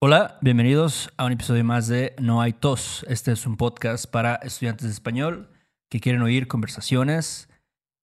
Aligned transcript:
Hola, 0.00 0.38
bienvenidos 0.42 1.12
a 1.16 1.24
un 1.24 1.32
episodio 1.32 1.64
más 1.64 1.88
de 1.88 2.14
No 2.20 2.40
hay 2.40 2.52
tos. 2.52 3.04
Este 3.08 3.32
es 3.32 3.44
un 3.46 3.56
podcast 3.56 4.08
para 4.08 4.36
estudiantes 4.36 4.86
de 4.86 4.92
español 4.92 5.50
que 5.90 5.98
quieren 5.98 6.22
oír 6.22 6.46
conversaciones 6.46 7.48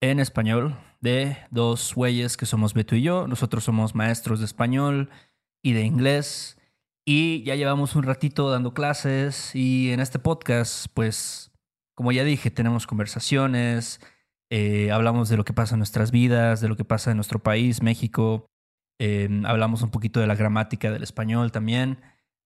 en 0.02 0.20
español 0.20 0.78
de 1.00 1.38
dos 1.52 1.96
güeyes 1.96 2.36
que 2.36 2.46
somos 2.46 2.74
Beto 2.74 2.98
y 2.98 3.02
yo. 3.02 3.30
Nosotros 3.30 3.64
somos 3.64 3.96
maestros 3.96 4.40
de 4.40 4.46
español 4.46 5.10
y 5.64 5.72
de 5.72 5.84
inglés 5.84 6.58
y 7.06 7.44
ya 7.44 7.56
llevamos 7.56 7.96
un 7.96 8.04
ratito 8.04 8.50
dando 8.50 8.74
clases 8.74 9.56
y 9.56 9.92
en 9.92 10.02
este 10.02 10.20
podcast, 10.20 10.88
pues, 10.94 11.54
como 11.96 12.12
ya 12.12 12.26
dije, 12.26 12.52
tenemos 12.52 12.88
conversaciones, 12.88 14.02
eh, 14.50 14.92
hablamos 14.92 15.30
de 15.30 15.38
lo 15.38 15.46
que 15.46 15.54
pasa 15.54 15.76
en 15.76 15.80
nuestras 15.80 16.12
vidas, 16.12 16.60
de 16.60 16.68
lo 16.68 16.76
que 16.76 16.84
pasa 16.84 17.12
en 17.12 17.18
nuestro 17.18 17.40
país, 17.40 17.82
México. 17.82 18.50
Eh, 19.00 19.30
hablamos 19.46 19.82
un 19.82 19.92
poquito 19.92 20.20
de 20.20 20.28
la 20.28 20.36
gramática 20.36 20.92
del 20.92 21.04
español 21.04 21.52
también, 21.52 22.00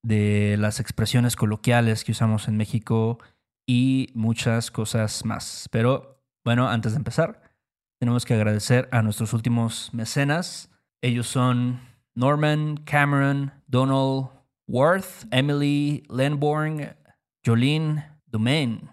de 0.04 0.56
las 0.58 0.80
expresiones 0.80 1.36
coloquiales 1.36 2.04
que 2.04 2.12
usamos 2.12 2.48
en 2.48 2.58
México 2.58 3.20
y 3.68 4.10
muchas 4.14 4.72
cosas 4.72 5.26
más. 5.26 5.68
Pero 5.72 6.24
bueno, 6.44 6.70
antes 6.70 6.94
de 6.94 6.98
empezar, 6.98 7.42
tenemos 8.00 8.26
que 8.26 8.34
agradecer 8.34 8.88
a 8.92 9.02
nuestros 9.02 9.34
últimos 9.34 9.94
mecenas. 9.94 10.72
Ellos 11.02 11.28
son 11.28 11.80
Norman, 12.16 12.78
Cameron, 12.78 13.52
Donald, 13.68 14.30
Worth, 14.68 15.28
Emily, 15.32 16.04
Lenborn, 16.10 16.96
Jolene, 17.46 18.06
Domain. 18.26 18.90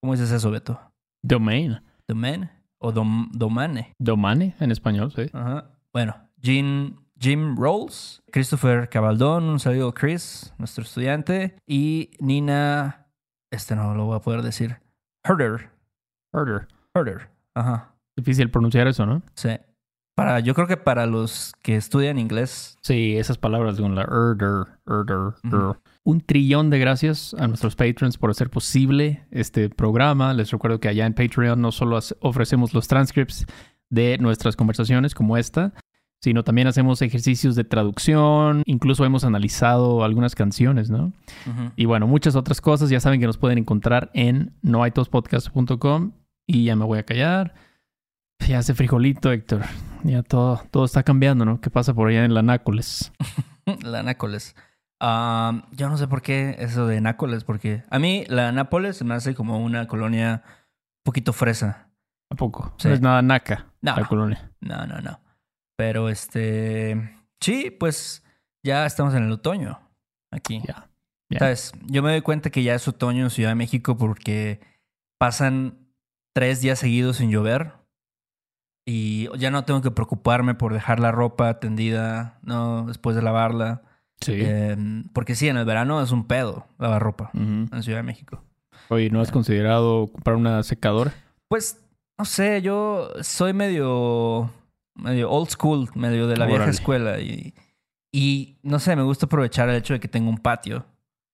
¿Cómo 0.00 0.14
dices 0.14 0.30
eso, 0.30 0.50
Beto? 0.50 0.80
Domain. 1.22 1.80
Domain 2.06 2.50
o 2.84 2.92
dom, 2.92 3.30
Domane. 3.32 3.94
Domane 3.98 4.54
en 4.60 4.70
español, 4.70 5.10
sí. 5.10 5.30
Ajá. 5.32 5.70
Bueno, 5.92 6.14
Jim, 6.42 6.96
Jim 7.18 7.56
Rolls, 7.56 8.22
Christopher 8.32 8.88
Cabaldón, 8.88 9.44
un 9.44 9.60
saludo 9.60 9.94
Chris, 9.94 10.52
nuestro 10.58 10.82
estudiante, 10.84 11.56
y 11.66 12.10
Nina, 12.20 13.06
este 13.50 13.76
no 13.76 13.94
lo 13.94 14.06
voy 14.06 14.16
a 14.16 14.20
poder 14.20 14.42
decir, 14.42 14.78
Herder, 15.24 15.70
Herder. 16.32 16.68
Herder, 16.94 17.30
ajá, 17.54 17.94
Difícil 18.16 18.50
pronunciar 18.50 18.86
eso, 18.88 19.06
¿no? 19.06 19.22
sí. 19.34 19.50
Para, 20.16 20.38
yo 20.38 20.54
creo 20.54 20.68
que 20.68 20.76
para 20.76 21.06
los 21.06 21.52
que 21.60 21.74
estudian 21.74 22.20
inglés, 22.20 22.78
Sí, 22.82 23.16
esas 23.16 23.36
palabras 23.36 23.80
con 23.80 23.96
la 23.96 24.02
herder, 24.02 24.78
herder, 24.86 25.34
Ujú. 25.42 25.70
er. 25.72 25.76
Un 26.04 26.20
trillón 26.20 26.70
de 26.70 26.78
gracias 26.78 27.34
a 27.34 27.48
nuestros 27.48 27.74
patrons 27.74 28.16
por 28.16 28.30
hacer 28.30 28.48
posible 28.48 29.26
este 29.32 29.70
programa. 29.70 30.32
Les 30.32 30.52
recuerdo 30.52 30.78
que 30.78 30.86
allá 30.86 31.06
en 31.06 31.14
Patreon 31.14 31.60
no 31.60 31.72
solo 31.72 31.98
ofrecemos 32.20 32.74
los 32.74 32.86
transcripts 32.86 33.44
de 33.90 34.16
nuestras 34.18 34.54
conversaciones 34.54 35.16
como 35.16 35.36
esta, 35.36 35.72
sino 36.24 36.42
también 36.42 36.66
hacemos 36.66 37.00
ejercicios 37.02 37.54
de 37.54 37.64
traducción, 37.64 38.62
incluso 38.66 39.04
hemos 39.04 39.22
analizado 39.24 40.02
algunas 40.02 40.34
canciones, 40.34 40.90
¿no? 40.90 41.12
Y 41.76 41.84
bueno, 41.84 42.06
muchas 42.06 42.34
otras 42.34 42.60
cosas. 42.60 42.90
Ya 42.90 42.98
saben 42.98 43.20
que 43.20 43.26
nos 43.26 43.38
pueden 43.38 43.58
encontrar 43.58 44.10
en 44.14 44.54
noaitospodcast.com. 44.62 46.12
Y 46.46 46.64
ya 46.64 46.76
me 46.76 46.84
voy 46.84 46.98
a 46.98 47.04
callar. 47.04 47.54
Ya 48.46 48.58
hace 48.58 48.74
frijolito, 48.74 49.30
Héctor. 49.32 49.62
Ya 50.02 50.22
todo, 50.22 50.60
todo 50.70 50.84
está 50.84 51.02
cambiando, 51.02 51.44
¿no? 51.44 51.60
¿Qué 51.60 51.70
pasa 51.70 51.94
por 51.94 52.08
allá 52.08 52.24
en 52.24 52.34
la 52.34 52.42
Nácoles? 52.42 53.12
la 53.82 54.02
Nácoles. 54.02 54.54
Ah, 55.00 55.66
yo 55.72 55.88
no 55.88 55.96
sé 55.96 56.08
por 56.08 56.22
qué 56.22 56.56
eso 56.58 56.86
de 56.86 57.00
Nácoles, 57.00 57.44
porque 57.44 57.82
a 57.90 57.98
mí 57.98 58.24
la 58.28 58.52
Nápoles 58.52 59.02
me 59.04 59.14
hace 59.14 59.34
como 59.34 59.58
una 59.58 59.86
colonia 59.86 60.42
un 60.46 61.04
poquito 61.04 61.32
fresa. 61.32 61.88
¿A 62.30 62.34
poco? 62.36 62.74
Sí. 62.78 62.88
No 62.88 62.94
es 62.94 63.00
nada 63.00 63.22
naca 63.22 63.66
No. 63.82 63.94
la 63.96 64.04
colonia. 64.06 64.50
No, 64.60 64.86
no, 64.86 65.00
no. 65.00 65.20
Pero 65.76 66.08
este. 66.08 67.18
Sí, 67.40 67.70
pues 67.70 68.22
ya 68.64 68.86
estamos 68.86 69.14
en 69.14 69.24
el 69.24 69.32
otoño. 69.32 69.80
Aquí. 70.32 70.62
Ya. 70.66 70.88
Ya. 71.30 71.38
¿Sabes? 71.38 71.72
Yo 71.86 72.02
me 72.02 72.10
doy 72.10 72.22
cuenta 72.22 72.50
que 72.50 72.62
ya 72.62 72.74
es 72.74 72.86
otoño 72.86 73.24
en 73.24 73.30
Ciudad 73.30 73.50
de 73.50 73.54
México 73.54 73.96
porque 73.96 74.60
pasan 75.18 75.88
tres 76.34 76.60
días 76.60 76.78
seguidos 76.78 77.16
sin 77.16 77.30
llover. 77.30 77.72
Y 78.86 79.28
ya 79.38 79.50
no 79.50 79.64
tengo 79.64 79.80
que 79.80 79.90
preocuparme 79.90 80.54
por 80.54 80.74
dejar 80.74 81.00
la 81.00 81.10
ropa 81.10 81.58
tendida, 81.58 82.38
¿no? 82.42 82.84
Después 82.86 83.16
de 83.16 83.22
lavarla. 83.22 83.82
Sí. 84.20 84.34
Em, 84.36 85.04
porque 85.12 85.34
sí, 85.34 85.48
en 85.48 85.56
el 85.56 85.64
verano 85.64 86.02
es 86.02 86.10
un 86.12 86.26
pedo 86.26 86.66
lavar 86.78 87.02
ropa 87.02 87.30
en 87.34 87.68
Ciudad 87.82 87.98
de 87.98 88.02
México. 88.02 88.44
Oye, 88.88 89.10
¿no 89.10 89.20
has 89.20 89.30
considerado 89.30 90.10
comprar 90.12 90.36
una 90.36 90.62
secadora? 90.62 91.14
Pues, 91.48 91.82
no 92.18 92.24
sé, 92.24 92.60
yo 92.62 93.10
soy 93.22 93.52
medio, 93.52 94.50
medio 94.94 95.30
old 95.30 95.48
school, 95.50 95.88
medio 95.94 96.26
de 96.26 96.36
la 96.36 96.46
vieja 96.46 96.62
Órale. 96.62 96.70
escuela. 96.72 97.20
Y, 97.20 97.54
y 98.12 98.58
no 98.62 98.78
sé, 98.78 98.94
me 98.96 99.02
gusta 99.02 99.26
aprovechar 99.26 99.68
el 99.68 99.76
hecho 99.76 99.94
de 99.94 100.00
que 100.00 100.08
tengo 100.08 100.30
un 100.30 100.38
patio. 100.38 100.86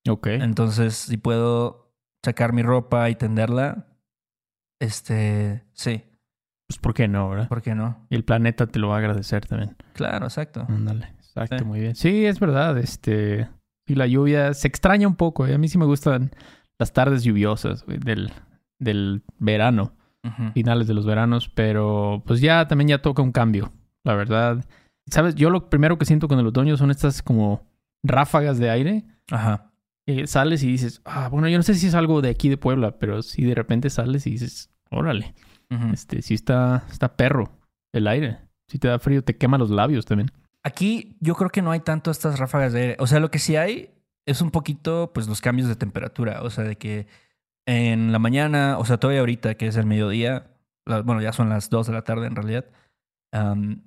Ok. 0.08 0.28
Entonces, 0.28 0.94
si 0.94 1.16
puedo 1.16 1.94
sacar 2.24 2.52
mi 2.52 2.62
ropa 2.62 3.08
y 3.10 3.14
tenderla, 3.16 3.86
este, 4.80 5.64
sí, 5.72 6.02
Pues, 6.68 6.78
¿por 6.78 6.94
qué 6.94 7.08
no, 7.08 7.28
verdad? 7.30 7.48
¿por 7.48 7.62
qué 7.62 7.74
no? 7.74 8.06
Y 8.10 8.14
el 8.14 8.24
planeta 8.24 8.66
te 8.66 8.78
lo 8.78 8.88
va 8.88 8.96
a 8.96 8.98
agradecer 8.98 9.44
también. 9.46 9.76
Claro, 9.92 10.26
exacto. 10.26 10.64
Ándale. 10.68 11.14
Exacto, 11.18 11.58
Sí. 11.58 11.64
muy 11.64 11.80
bien. 11.80 11.94
Sí, 11.94 12.26
es 12.26 12.40
verdad. 12.40 12.76
Este. 12.78 13.48
Y 13.86 13.94
la 13.94 14.06
lluvia 14.06 14.54
se 14.54 14.68
extraña 14.68 15.06
un 15.08 15.16
poco. 15.16 15.46
¿eh? 15.46 15.54
A 15.54 15.58
mí 15.58 15.68
sí 15.68 15.78
me 15.78 15.84
gustan 15.84 16.30
las 16.78 16.92
tardes 16.92 17.22
lluviosas 17.24 17.84
güey, 17.84 17.98
del, 17.98 18.32
del 18.78 19.22
verano. 19.38 19.92
Finales 20.54 20.86
de 20.86 20.94
los 20.94 21.06
veranos, 21.06 21.48
pero 21.48 22.22
pues 22.26 22.40
ya 22.40 22.68
también 22.68 22.88
ya 22.88 23.02
toca 23.02 23.22
un 23.22 23.32
cambio, 23.32 23.72
la 24.04 24.14
verdad. 24.14 24.64
Sabes, 25.06 25.34
yo 25.34 25.48
lo 25.50 25.70
primero 25.70 25.96
que 25.98 26.04
siento 26.04 26.28
con 26.28 26.38
el 26.38 26.46
otoño 26.46 26.76
son 26.76 26.90
estas 26.90 27.22
como 27.22 27.66
ráfagas 28.02 28.58
de 28.58 28.70
aire. 28.70 29.04
Ajá. 29.30 29.72
que 30.06 30.26
sales 30.26 30.62
y 30.62 30.66
dices, 30.66 31.00
ah, 31.04 31.28
bueno, 31.30 31.48
yo 31.48 31.56
no 31.56 31.62
sé 31.62 31.74
si 31.74 31.86
es 31.86 31.94
algo 31.94 32.20
de 32.20 32.30
aquí 32.30 32.48
de 32.48 32.56
Puebla, 32.56 32.98
pero 32.98 33.22
si 33.22 33.44
de 33.44 33.54
repente 33.54 33.88
sales 33.90 34.26
y 34.26 34.32
dices, 34.32 34.70
órale, 34.90 35.34
Ujú. 35.70 35.92
este, 35.92 36.20
sí 36.22 36.34
está, 36.34 36.84
está 36.90 37.16
perro 37.16 37.50
el 37.92 38.06
aire. 38.08 38.38
Si 38.68 38.78
te 38.78 38.88
da 38.88 38.98
frío, 38.98 39.22
te 39.22 39.36
quema 39.36 39.56
los 39.58 39.70
labios 39.70 40.04
también. 40.06 40.30
Aquí 40.62 41.16
yo 41.20 41.34
creo 41.34 41.50
que 41.50 41.62
no 41.62 41.70
hay 41.70 41.80
tanto 41.80 42.10
estas 42.10 42.38
ráfagas 42.38 42.72
de 42.72 42.80
aire. 42.80 42.96
O 42.98 43.06
sea, 43.06 43.20
lo 43.20 43.30
que 43.30 43.38
sí 43.38 43.56
hay 43.56 43.90
es 44.26 44.42
un 44.42 44.50
poquito, 44.50 45.12
pues, 45.14 45.26
los 45.28 45.40
cambios 45.40 45.68
de 45.68 45.76
temperatura. 45.76 46.42
O 46.42 46.50
sea, 46.50 46.64
de 46.64 46.76
que 46.76 47.06
en 47.70 48.10
la 48.12 48.18
mañana, 48.18 48.78
o 48.78 48.84
sea, 48.84 48.98
todavía 48.98 49.20
ahorita, 49.20 49.54
que 49.54 49.66
es 49.66 49.76
el 49.76 49.86
mediodía, 49.86 50.48
la- 50.86 51.02
bueno, 51.02 51.20
ya 51.22 51.32
son 51.32 51.48
las 51.48 51.70
2 51.70 51.86
de 51.86 51.92
la 51.92 52.02
tarde 52.02 52.26
en 52.26 52.34
realidad, 52.36 52.64
am, 53.32 53.82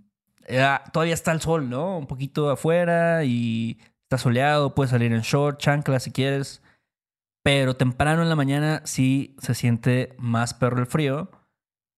ya 0.50 0.84
todavía 0.94 1.14
está 1.14 1.32
el 1.32 1.42
sol, 1.42 1.70
¿no? 1.70 1.98
Un 1.98 2.08
poquito 2.08 2.50
afuera 2.50 3.24
y 3.24 3.78
está 4.04 4.18
soleado, 4.18 4.76
puedes 4.76 4.92
salir 4.92 5.12
en 5.14 5.22
short, 5.22 5.60
chancla 5.60 6.00
si 6.00 6.12
quieres. 6.12 6.62
Pero 7.44 7.76
temprano 7.76 8.22
en 8.24 8.30
la 8.30 8.36
mañana 8.38 8.82
sí 8.86 9.36
se 9.40 9.54
siente 9.54 10.16
más 10.18 10.54
perro 10.54 10.80
el 10.80 10.86
frío 10.86 11.30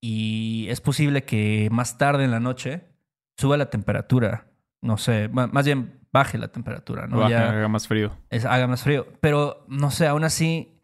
y 0.01 0.67
es 0.69 0.81
posible 0.81 1.23
que 1.23 1.69
más 1.71 1.97
tarde 1.97 2.23
en 2.23 2.31
la 2.31 2.39
noche 2.39 2.87
suba 3.37 3.57
la 3.57 3.69
temperatura. 3.69 4.47
No 4.81 4.97
sé, 4.97 5.27
más 5.29 5.65
bien 5.65 5.99
baje 6.11 6.37
la 6.37 6.47
temperatura, 6.47 7.07
¿no? 7.07 7.17
Baja, 7.17 7.29
Ya 7.29 7.49
haga 7.49 7.67
más 7.67 7.87
frío. 7.87 8.11
es- 8.29 8.45
haga 8.45 8.67
más 8.67 8.83
frío. 8.83 9.07
Pero 9.21 9.65
no 9.67 9.91
sé, 9.91 10.07
aún 10.07 10.23
así, 10.23 10.74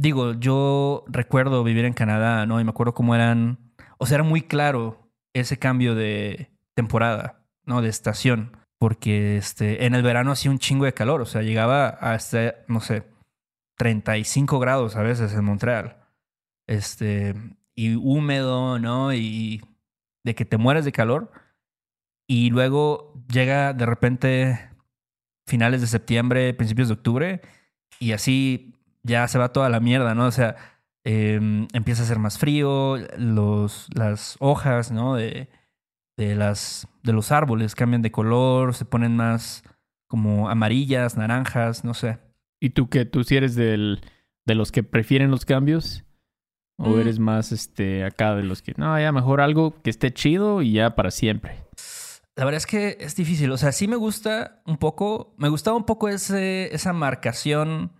digo, 0.00 0.32
yo 0.32 1.04
recuerdo 1.08 1.62
vivir 1.62 1.84
en 1.84 1.92
Canadá, 1.92 2.46
¿no? 2.46 2.58
Y 2.58 2.64
me 2.64 2.70
acuerdo 2.70 2.94
cómo 2.94 3.14
eran, 3.14 3.58
o 3.98 4.06
sea, 4.06 4.16
era 4.16 4.24
muy 4.24 4.40
claro 4.40 5.10
ese 5.34 5.58
cambio 5.58 5.94
de 5.94 6.50
temporada, 6.74 7.44
¿no? 7.66 7.82
De 7.82 7.90
estación. 7.90 8.56
Porque 8.78 9.36
este, 9.36 9.84
en 9.84 9.94
el 9.94 10.02
verano 10.02 10.32
hacía 10.32 10.50
un 10.50 10.58
chingo 10.58 10.86
de 10.86 10.94
calor, 10.94 11.20
o 11.20 11.26
sea, 11.26 11.42
llegaba 11.42 11.88
hasta, 11.88 12.54
no 12.66 12.80
sé, 12.80 13.04
35 13.76 14.58
grados 14.58 14.96
a 14.96 15.02
veces 15.02 15.34
en 15.34 15.44
Montreal. 15.44 15.98
Este, 16.66 17.34
y 17.74 17.94
húmedo, 17.94 18.78
¿no? 18.78 19.12
Y 19.12 19.62
de 20.24 20.34
que 20.34 20.46
te 20.46 20.56
mueres 20.56 20.86
de 20.86 20.92
calor. 20.92 21.30
Y 22.26 22.48
luego 22.48 23.22
llega 23.30 23.74
de 23.74 23.84
repente 23.84 24.70
finales 25.46 25.82
de 25.82 25.88
septiembre, 25.88 26.54
principios 26.54 26.88
de 26.88 26.94
octubre, 26.94 27.42
y 27.98 28.12
así 28.12 28.79
ya 29.02 29.26
se 29.28 29.38
va 29.38 29.52
toda 29.52 29.68
la 29.68 29.80
mierda, 29.80 30.14
¿no? 30.14 30.26
O 30.26 30.30
sea, 30.30 30.56
eh, 31.04 31.40
empieza 31.72 32.02
a 32.02 32.06
ser 32.06 32.18
más 32.18 32.38
frío, 32.38 32.96
los, 33.16 33.88
las 33.94 34.36
hojas, 34.40 34.90
¿no? 34.90 35.14
De, 35.16 35.48
de, 36.18 36.34
las, 36.34 36.86
de 37.02 37.12
los 37.12 37.32
árboles 37.32 37.74
cambian 37.74 38.02
de 38.02 38.10
color, 38.12 38.74
se 38.74 38.84
ponen 38.84 39.16
más 39.16 39.62
como 40.08 40.48
amarillas, 40.50 41.16
naranjas, 41.16 41.84
no 41.84 41.94
sé. 41.94 42.18
¿Y 42.60 42.70
tú 42.70 42.88
qué? 42.88 43.04
¿Tú 43.04 43.24
si 43.24 43.36
eres 43.36 43.54
del, 43.54 44.00
de 44.46 44.54
los 44.54 44.72
que 44.72 44.82
prefieren 44.82 45.30
los 45.30 45.44
cambios? 45.44 46.04
¿O 46.78 46.90
Mm. 46.96 47.00
eres 47.00 47.18
más 47.18 47.52
este 47.52 48.04
acá 48.04 48.34
de 48.34 48.42
los 48.42 48.62
que, 48.62 48.72
no, 48.78 48.98
ya 48.98 49.12
mejor 49.12 49.42
algo 49.42 49.80
que 49.82 49.90
esté 49.90 50.12
chido 50.14 50.62
y 50.62 50.72
ya 50.72 50.94
para 50.94 51.10
siempre? 51.10 51.64
La 52.36 52.44
verdad 52.46 52.56
es 52.56 52.66
que 52.66 52.96
es 53.00 53.14
difícil. 53.16 53.50
O 53.52 53.58
sea, 53.58 53.70
sí 53.70 53.86
me 53.86 53.96
gusta 53.96 54.62
un 54.64 54.78
poco. 54.78 55.34
Me 55.36 55.50
gustaba 55.50 55.76
un 55.76 55.84
poco 55.84 56.08
ese, 56.08 56.74
esa 56.74 56.94
marcación 56.94 57.92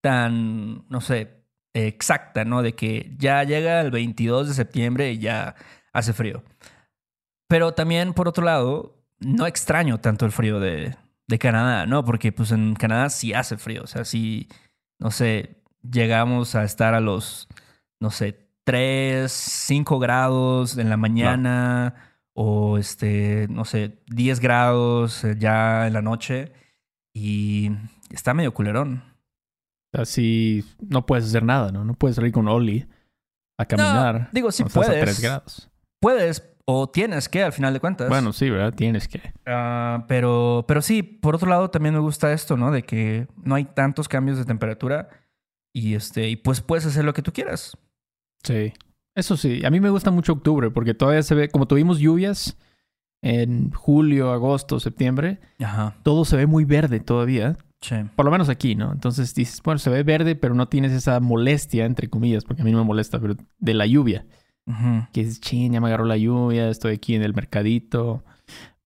tan, 0.00 0.86
no 0.88 1.00
sé, 1.00 1.44
exacta, 1.74 2.44
¿no? 2.44 2.62
De 2.62 2.74
que 2.74 3.14
ya 3.18 3.42
llega 3.44 3.80
el 3.80 3.90
22 3.90 4.48
de 4.48 4.54
septiembre 4.54 5.12
y 5.12 5.18
ya 5.18 5.54
hace 5.92 6.12
frío. 6.12 6.42
Pero 7.48 7.74
también, 7.74 8.12
por 8.12 8.28
otro 8.28 8.44
lado, 8.44 9.04
no 9.20 9.46
extraño 9.46 9.98
tanto 10.00 10.26
el 10.26 10.32
frío 10.32 10.60
de, 10.60 10.96
de 11.28 11.38
Canadá, 11.38 11.86
¿no? 11.86 12.04
Porque 12.04 12.32
pues 12.32 12.52
en 12.52 12.74
Canadá 12.74 13.10
sí 13.10 13.32
hace 13.32 13.56
frío, 13.56 13.82
o 13.84 13.86
sea, 13.86 14.04
sí, 14.04 14.48
no 14.98 15.10
sé, 15.10 15.62
llegamos 15.82 16.54
a 16.54 16.64
estar 16.64 16.94
a 16.94 17.00
los, 17.00 17.48
no 18.00 18.10
sé, 18.10 18.46
3, 18.64 19.30
5 19.30 19.98
grados 19.98 20.76
en 20.76 20.90
la 20.90 20.96
mañana 20.96 21.94
o 22.34 22.78
este, 22.78 23.46
no 23.48 23.64
sé, 23.64 24.02
10 24.08 24.40
grados 24.40 25.24
eh, 25.24 25.36
ya 25.38 25.86
en 25.86 25.92
la 25.92 26.02
noche 26.02 26.52
y 27.14 27.70
está 28.10 28.34
medio 28.34 28.52
culerón. 28.52 29.15
Así 29.96 30.64
no 30.80 31.06
puedes 31.06 31.26
hacer 31.26 31.42
nada, 31.42 31.72
¿no? 31.72 31.84
No 31.84 31.94
puedes 31.94 32.16
salir 32.16 32.32
con 32.32 32.48
Oli 32.48 32.86
a 33.58 33.64
caminar. 33.64 34.28
digo, 34.32 34.52
sí 34.52 34.64
puedes. 34.64 34.90
a 34.90 35.00
3 35.00 35.20
grados. 35.20 35.70
Puedes 36.00 36.56
o 36.68 36.88
tienes 36.88 37.28
que, 37.28 37.44
al 37.44 37.52
final 37.52 37.72
de 37.72 37.80
cuentas. 37.80 38.08
Bueno, 38.08 38.32
sí, 38.32 38.50
¿verdad? 38.50 38.74
Tienes 38.74 39.06
que. 39.06 39.20
Ah, 39.46 40.04
pero, 40.08 40.64
pero 40.66 40.82
sí, 40.82 41.02
por 41.02 41.36
otro 41.36 41.48
lado 41.48 41.70
también 41.70 41.94
me 41.94 42.00
gusta 42.00 42.32
esto, 42.32 42.56
¿no? 42.56 42.72
De 42.72 42.82
que 42.82 43.28
no 43.42 43.54
hay 43.54 43.64
tantos 43.64 44.08
cambios 44.08 44.36
de 44.36 44.44
temperatura 44.44 45.08
y 45.72 45.94
este, 45.94 46.28
y 46.28 46.36
pues 46.36 46.60
puedes 46.60 46.84
hacer 46.84 47.04
lo 47.04 47.14
que 47.14 47.22
tú 47.22 47.32
quieras. 47.32 47.78
Sí. 48.42 48.72
Eso 49.14 49.36
sí, 49.36 49.64
a 49.64 49.70
mí 49.70 49.80
me 49.80 49.90
gusta 49.90 50.10
mucho 50.10 50.32
octubre 50.32 50.70
porque 50.70 50.92
todavía 50.92 51.22
se 51.22 51.34
ve, 51.34 51.48
como 51.48 51.66
tuvimos 51.66 51.98
lluvias 51.98 52.58
en 53.22 53.70
julio, 53.70 54.32
agosto, 54.32 54.78
septiembre, 54.78 55.40
Ajá. 55.58 55.96
todo 56.02 56.24
se 56.24 56.36
ve 56.36 56.46
muy 56.46 56.64
verde 56.64 57.00
todavía. 57.00 57.56
Sí. 57.80 57.96
Por 58.16 58.24
lo 58.24 58.30
menos 58.32 58.48
aquí, 58.48 58.74
¿no? 58.74 58.92
Entonces 58.92 59.34
dices, 59.34 59.60
bueno, 59.62 59.78
se 59.78 59.90
ve 59.90 60.02
verde, 60.02 60.34
pero 60.34 60.54
no 60.54 60.68
tienes 60.68 60.92
esa 60.92 61.20
molestia, 61.20 61.84
entre 61.84 62.08
comillas, 62.08 62.44
porque 62.44 62.62
a 62.62 62.64
mí 62.64 62.72
no 62.72 62.78
me 62.78 62.84
molesta, 62.84 63.20
pero 63.20 63.34
de 63.58 63.74
la 63.74 63.86
lluvia. 63.86 64.24
Que 65.12 65.22
dices, 65.22 65.40
ching, 65.40 65.72
ya 65.72 65.80
me 65.80 65.86
agarró 65.86 66.04
la 66.06 66.16
lluvia, 66.16 66.68
estoy 66.70 66.94
aquí 66.94 67.14
en 67.14 67.22
el 67.22 67.34
mercadito. 67.34 68.24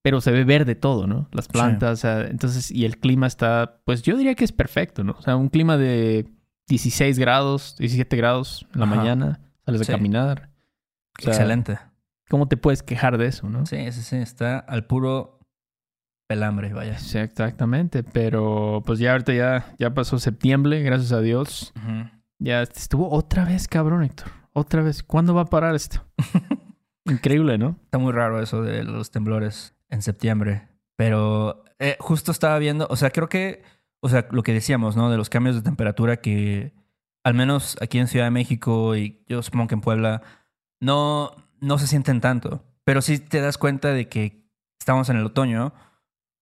Pero 0.02 0.20
se 0.20 0.30
ve 0.30 0.44
verde 0.44 0.74
todo, 0.74 1.06
¿no? 1.06 1.28
Las 1.32 1.48
plantas, 1.48 1.92
o 1.92 1.96
sea, 2.00 2.26
entonces, 2.26 2.70
y 2.70 2.84
el 2.84 2.98
clima 2.98 3.26
está, 3.26 3.80
pues 3.84 4.02
yo 4.02 4.16
diría 4.16 4.34
que 4.34 4.44
es 4.44 4.52
perfecto, 4.52 5.04
¿no? 5.04 5.12
O 5.18 5.22
sea, 5.22 5.36
un 5.36 5.48
clima 5.48 5.76
de 5.78 6.26
16 6.68 7.18
grados, 7.18 7.76
17 7.78 8.14
grados 8.16 8.66
en 8.74 8.80
la 8.80 8.86
Ajá. 8.86 8.94
mañana, 8.96 9.40
sales 9.64 9.86
Sí. 9.86 9.92
a 9.92 9.96
caminar. 9.96 10.50
O 11.18 11.22
sea, 11.22 11.32
Excelente. 11.32 11.78
¿Cómo 12.28 12.46
te 12.48 12.56
puedes 12.56 12.82
quejar 12.82 13.18
de 13.18 13.26
eso, 13.26 13.48
no? 13.48 13.66
Sí, 13.66 13.76
sí, 13.92 14.02
sí. 14.02 14.16
Está 14.16 14.58
al 14.58 14.84
puro 14.86 15.39
pelambre, 16.30 16.72
vaya. 16.72 16.96
Sí, 16.96 17.18
exactamente, 17.18 18.04
pero 18.04 18.84
pues 18.86 19.00
ya 19.00 19.10
ahorita 19.10 19.32
ya, 19.32 19.74
ya 19.80 19.92
pasó 19.92 20.16
septiembre, 20.20 20.80
gracias 20.80 21.10
a 21.10 21.20
Dios. 21.20 21.72
Ya 22.38 22.62
estuvo 22.62 23.10
otra 23.10 23.44
vez, 23.44 23.66
cabrón, 23.66 24.04
Héctor. 24.04 24.28
Otra 24.52 24.80
vez. 24.80 25.02
¿Cuándo 25.02 25.34
va 25.34 25.40
a 25.40 25.46
parar 25.46 25.74
esto? 25.74 26.06
Increíble, 27.04 27.58
¿no? 27.58 27.74
Está 27.82 27.98
muy 27.98 28.12
raro 28.12 28.40
eso 28.40 28.62
de 28.62 28.84
los 28.84 29.10
temblores 29.10 29.74
en 29.88 30.02
septiembre. 30.02 30.68
Pero 30.94 31.64
eh, 31.80 31.96
justo 31.98 32.30
estaba 32.30 32.56
viendo, 32.60 32.86
o 32.88 32.94
sea, 32.94 33.10
creo 33.10 33.28
que, 33.28 33.64
o 33.98 34.08
sea, 34.08 34.28
lo 34.30 34.44
que 34.44 34.52
decíamos, 34.52 34.94
¿no? 34.94 35.10
De 35.10 35.16
los 35.16 35.30
cambios 35.30 35.56
de 35.56 35.62
temperatura 35.62 36.18
que, 36.18 36.72
al 37.24 37.34
menos 37.34 37.76
aquí 37.80 37.98
en 37.98 38.06
Ciudad 38.06 38.26
de 38.26 38.30
México 38.30 38.94
y 38.94 39.24
yo 39.26 39.42
supongo 39.42 39.66
que 39.66 39.74
en 39.74 39.80
Puebla, 39.80 40.22
no, 40.78 41.32
no 41.58 41.78
se 41.78 41.88
sienten 41.88 42.20
tanto. 42.20 42.62
Pero 42.84 43.02
sí 43.02 43.18
te 43.18 43.40
das 43.40 43.58
cuenta 43.58 43.88
de 43.88 44.08
que 44.08 44.48
estamos 44.78 45.08
en 45.08 45.16
el 45.16 45.26
otoño. 45.26 45.72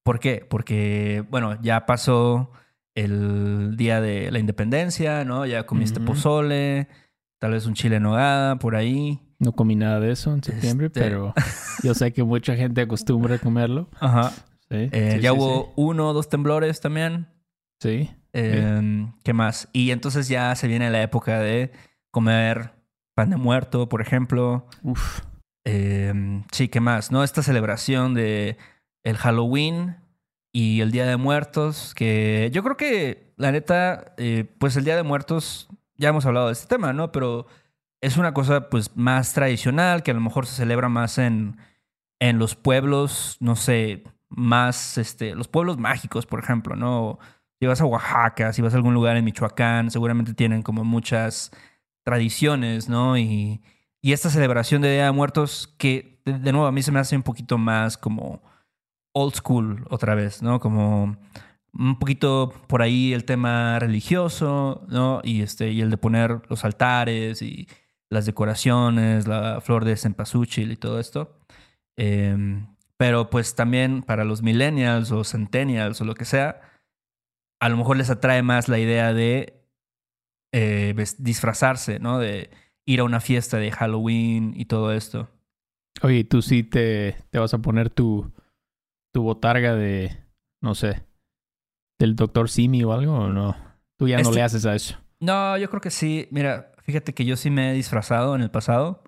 ¿Por 0.09 0.21
qué? 0.21 0.47
Porque, 0.49 1.23
bueno, 1.29 1.61
ya 1.61 1.85
pasó 1.85 2.51
el 2.95 3.77
día 3.77 4.01
de 4.01 4.31
la 4.31 4.39
independencia, 4.39 5.23
¿no? 5.27 5.45
Ya 5.45 5.67
comiste 5.67 6.01
pozole, 6.01 6.89
tal 7.39 7.51
vez 7.51 7.67
un 7.67 7.75
chile 7.75 7.97
en 7.97 8.05
nogada 8.05 8.57
por 8.59 8.75
ahí. 8.75 9.21
No 9.39 9.53
comí 9.53 9.77
nada 9.77 10.01
de 10.01 10.13
eso 10.13 10.33
en 10.33 10.43
septiembre, 10.43 10.87
Este- 10.87 11.01
pero 11.03 11.35
yo 11.83 11.93
sé 11.93 12.15
que 12.15 12.25
mucha 12.25 12.57
gente 12.57 12.81
acostumbra 12.81 13.35
a 13.35 13.39
comerlo. 13.39 13.91
Ajá. 14.01 14.31
Sí, 14.71 14.89
Eh, 14.93 15.13
sí, 15.17 15.21
ya 15.21 15.33
sí, 15.33 15.37
hubo 15.37 15.75
uno 15.77 16.09
o 16.09 16.13
dos 16.15 16.31
temblores 16.31 16.81
también. 16.81 17.27
Sí. 17.79 18.11
Eh, 18.33 19.07
¿Qué 19.25 19.35
más? 19.35 19.69
Y 19.75 19.91
entonces 19.91 20.29
ya 20.29 20.55
se 20.55 20.69
viene 20.69 20.89
la 20.89 21.03
época 21.03 21.39
de 21.39 21.71
comer 22.11 22.71
pan 23.15 23.29
de 23.29 23.37
muerto, 23.37 23.91
por 23.91 24.01
ejemplo. 24.01 24.69
Uf. 24.83 25.21
Eh, 25.67 26.43
sí, 26.51 26.69
¿qué 26.69 26.81
más? 26.81 27.13
¿No? 27.13 27.23
Esta 27.23 27.43
celebración 27.43 28.15
de 28.15 28.57
el 29.05 29.17
Halloween 29.17 29.97
y 30.53 30.81
el 30.81 30.91
Día 30.91 31.07
de 31.07 31.17
Muertos, 31.17 31.95
que 31.95 32.51
yo 32.53 32.63
creo 32.63 32.77
que, 32.77 33.33
la 33.37 33.53
neta, 33.53 34.15
eh, 34.17 34.45
pues 34.59 34.77
el 34.77 34.85
Día 34.85 34.97
de 34.97 35.03
Muertos, 35.03 35.69
ya 35.97 36.09
hemos 36.09 36.27
hablado 36.27 36.47
de 36.47 36.53
este 36.53 36.67
tema, 36.67 36.93
¿no? 36.93 37.13
Pero 37.13 37.47
es 38.01 38.17
una 38.17 38.35
cosa 38.35 38.69
pues 38.71 38.97
más 38.97 39.33
tradicional, 39.33 40.03
que 40.03 40.11
a 40.11 40.15
lo 40.15 40.21
mejor 40.21 40.47
se 40.47 40.57
celebra 40.57 40.89
más 40.89 41.19
en, 41.19 41.59
en 42.21 42.39
los 42.39 42.55
pueblos, 42.57 43.37
no 43.41 43.57
sé, 43.57 44.05
más, 44.29 44.99
este, 44.99 45.35
los 45.35 45.49
pueblos 45.49 45.79
mágicos, 45.79 46.27
por 46.27 46.41
ejemplo, 46.41 46.77
¿no? 46.77 47.19
Si 47.61 47.67
vas 47.67 47.81
a 47.81 47.87
Oaxaca, 47.87 48.53
si 48.53 48.63
vas 48.63 48.75
a 48.75 48.77
algún 48.77 48.95
lugar 48.95 49.17
en 49.17 49.25
Michoacán, 49.25 49.91
seguramente 49.91 50.35
tienen 50.35 50.63
como 50.63 50.85
muchas 50.85 51.51
tradiciones, 52.05 52.89
¿no? 52.89 53.19
Y, 53.19 53.63
y 54.01 54.13
esta 54.13 54.31
celebración 54.31 54.83
de 54.83 54.93
Día 54.93 55.07
de 55.07 55.13
Muertos, 55.13 55.75
que 55.79 56.21
de, 56.25 56.39
de 56.39 56.53
nuevo 56.53 56.67
a 56.67 56.73
mí 56.73 56.83
se 56.83 56.93
me 56.93 57.01
hace 57.01 57.17
un 57.17 57.23
poquito 57.23 57.59
más 57.59 57.99
como 57.99 58.43
old 59.19 59.35
school 59.35 59.87
otra 59.91 60.15
vez, 60.15 60.43
¿no? 60.43 60.61
Como 60.61 61.17
un 61.73 61.99
poquito 61.99 62.53
por 62.67 62.83
ahí 62.83 63.13
el 63.13 63.25
tema 63.25 63.79
religioso, 63.79 64.85
¿no? 64.89 65.21
Y, 65.23 65.43
este, 65.43 65.71
y 65.71 65.81
el 65.81 65.91
de 65.91 65.99
poner 65.99 66.43
los 66.49 66.65
altares 66.65 67.43
y 67.43 67.69
las 68.11 68.27
decoraciones, 68.27 69.27
la 69.27 69.61
flor 69.61 69.85
de 69.85 69.97
cempasúchil 69.97 70.73
y 70.73 70.77
todo 70.77 70.99
esto. 70.99 71.39
Eh, 71.97 72.65
pero 72.97 73.31
pues 73.31 73.55
también 73.55 74.03
para 74.03 74.25
los 74.25 74.43
millennials 74.43 75.13
o 75.13 75.25
centennials 75.25 76.01
o 76.01 76.05
lo 76.05 76.15
que 76.15 76.25
sea, 76.25 76.61
a 77.61 77.69
lo 77.69 77.77
mejor 77.77 77.97
les 77.97 78.11
atrae 78.11 78.43
más 78.43 78.69
la 78.69 78.79
idea 78.79 79.13
de 79.13 79.55
eh, 80.53 80.95
disfrazarse, 81.19 81.99
¿no? 82.01 82.19
De 82.19 82.51
ir 82.87 83.01
a 83.01 83.05
una 83.05 83.21
fiesta 83.21 83.59
de 83.59 83.71
Halloween 83.71 84.53
y 84.57 84.65
todo 84.65 84.93
esto. 84.93 85.29
Oye, 86.03 86.25
¿tú 86.25 86.43
sí 86.43 86.63
te, 86.63 87.17
te 87.31 87.39
vas 87.39 87.55
a 87.55 87.59
poner 87.59 87.91
tu, 87.91 88.33
tu 89.13 89.23
botarga 89.23 89.75
de, 89.75 90.17
no 90.63 90.75
sé, 90.75 91.05
del 91.99 92.17
doctor 92.17 92.49
Simi 92.49 92.83
o 92.85 92.93
algo 92.93 93.15
o 93.15 93.29
no? 93.29 93.57
Tú 93.99 94.09
ya 94.09 94.17
no 94.17 94.23
Este- 94.23 94.35
le 94.35 94.43
haces 94.43 94.67
a 94.67 94.75
eso. 94.75 94.97
No, 95.21 95.57
yo 95.59 95.69
creo 95.69 95.81
que 95.81 95.91
sí. 95.91 96.29
Mira, 96.31 96.73
fíjate 96.83 97.13
que 97.15 97.25
yo 97.25 97.37
sí 97.37 97.51
me 97.51 97.71
he 97.71 97.75
disfrazado 97.75 98.35
en 98.37 98.43
el 98.43 98.51
pasado. 98.51 99.03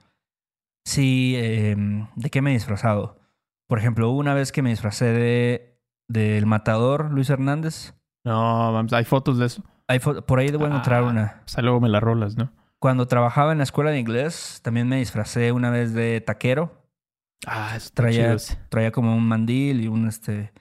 Sí, 0.85 1.35
eh, 1.37 1.77
¿de 2.17 2.31
qué 2.31 2.43
me 2.43 2.51
he 2.51 2.55
disfrazado? 2.55 3.19
Por 3.69 3.79
ejemplo, 3.79 4.11
una 4.11 4.35
vez 4.35 4.51
que 4.51 4.63
me 4.63 4.71
disfracé 4.71 5.07
de 5.07 5.67
del 6.09 6.45
matador 6.47 7.13
Luis 7.13 7.31
Hernández. 7.31 7.95
No, 8.25 8.77
hay 8.91 9.05
fotos 9.05 9.39
de 9.39 9.47
eso. 9.47 9.63
Hay 9.87 10.01
fo- 10.01 10.25
por 10.25 10.41
ahí 10.41 10.49
debo 10.49 10.67
encontrar 10.67 11.05
Ah. 11.05 11.07
una. 11.07 11.43
O 11.47 11.49
sea, 11.49 11.63
luego 11.63 11.81
me 11.81 11.89
la 11.89 12.01
rolas, 12.01 12.37
¿no? 12.37 12.53
Cuando 12.81 13.07
trabajaba 13.07 13.53
en 13.53 13.59
la 13.59 13.65
escuela 13.65 13.91
de 13.93 14.01
inglés, 14.01 14.61
también 14.65 14.89
me 14.89 14.97
disfracé 14.97 15.53
una 15.53 15.71
vez 15.71 15.93
de 15.93 16.21
taquero. 16.21 16.80
Ah, 17.47 17.75
eso 17.77 17.91
Traía-. 17.95 18.37
Traía 18.69 18.93
como 18.93 19.15
un 19.17 19.27
mandil 19.27 19.81
y 19.83 19.89
un, 19.89 20.07
este, 20.09 20.53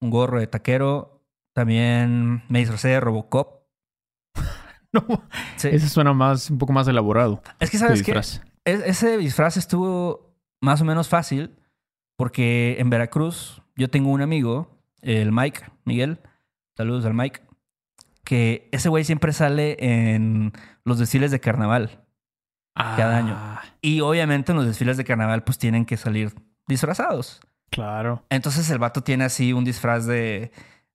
un 0.00 0.10
gorro 0.10 0.38
de 0.40 0.46
taquero. 0.46 1.22
También 1.54 2.44
me 2.48 2.60
disfracé 2.60 2.88
de 2.88 3.00
Robocop. 3.00 3.62
No, 4.90 5.04
Sí. 5.56 5.68
ese 5.70 5.86
suena 5.90 6.14
más, 6.14 6.48
un 6.48 6.56
poco 6.56 6.72
más 6.72 6.88
elaborado. 6.88 7.42
Es 7.60 7.70
que, 7.70 7.76
tu 7.76 7.84
¿sabes 7.84 8.02
qué? 8.02 8.12
Es- 8.18 8.40
ese 8.64 9.18
disfraz 9.18 9.58
estuvo 9.58 10.34
más 10.62 10.80
o 10.80 10.84
menos 10.86 11.08
fácil 11.10 11.54
porque 12.16 12.76
en 12.78 12.88
Veracruz 12.88 13.60
yo 13.76 13.90
tengo 13.90 14.08
un 14.10 14.22
amigo, 14.22 14.78
el 15.02 15.30
Mike, 15.30 15.60
Miguel, 15.84 16.20
saludos 16.74 17.04
al 17.04 17.12
Mike, 17.12 17.42
que 18.24 18.70
ese 18.72 18.88
güey 18.88 19.04
siempre 19.04 19.34
sale 19.34 19.76
en 19.78 20.52
los 20.84 20.98
desfiles 20.98 21.30
de 21.32 21.40
carnaval. 21.40 22.02
Cada 22.96 23.16
año. 23.18 23.34
Ah, 23.36 23.62
Y 23.80 24.00
obviamente 24.00 24.52
en 24.52 24.56
los 24.58 24.66
desfiles 24.66 24.96
de 24.96 25.04
carnaval 25.04 25.42
pues 25.44 25.58
tienen 25.58 25.84
que 25.84 25.96
salir 25.96 26.32
disfrazados. 26.66 27.40
Claro. 27.70 28.24
Entonces 28.30 28.68
el 28.70 28.78
vato 28.78 29.02
tiene 29.02 29.24
así 29.24 29.52
un 29.52 29.64
disfraz 29.64 30.06
de, 30.06 30.52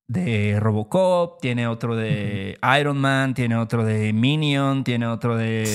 de 0.08 0.58
Robocop, 0.60 1.40
tiene 1.42 1.68
otro 1.68 1.96
de 1.96 2.58
Iron 2.80 3.00
Man, 3.00 3.34
tiene 3.34 3.56
otro 3.56 3.84
de 3.86 4.12
Minion, 4.14 4.84
tiene 4.84 5.08
otro 5.08 5.38
de 5.38 5.66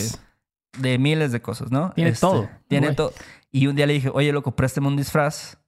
de 0.79 0.99
miles 0.99 1.33
de 1.33 1.41
cosas, 1.41 1.71
¿no? 1.73 1.91
Tiene 1.95 2.13
todo, 2.13 2.49
Tiene 2.69 2.95
todo. 2.95 3.13
Y 3.51 3.67
un 3.67 3.75
día 3.75 3.87
le 3.87 3.95
dije, 3.95 4.11
oye, 4.13 4.33
loco, 4.33 4.55
préstame 4.55 4.87
un 4.87 4.97
disfraz 4.97 5.59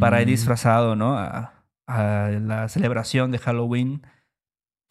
para 0.00 0.20
ir 0.20 0.26
Mm. 0.26 0.30
disfrazado, 0.30 0.96
¿no? 0.96 1.16
A, 1.16 1.54
a 1.86 2.28
la 2.28 2.68
celebración 2.68 3.30
de 3.30 3.38
Halloween 3.38 4.02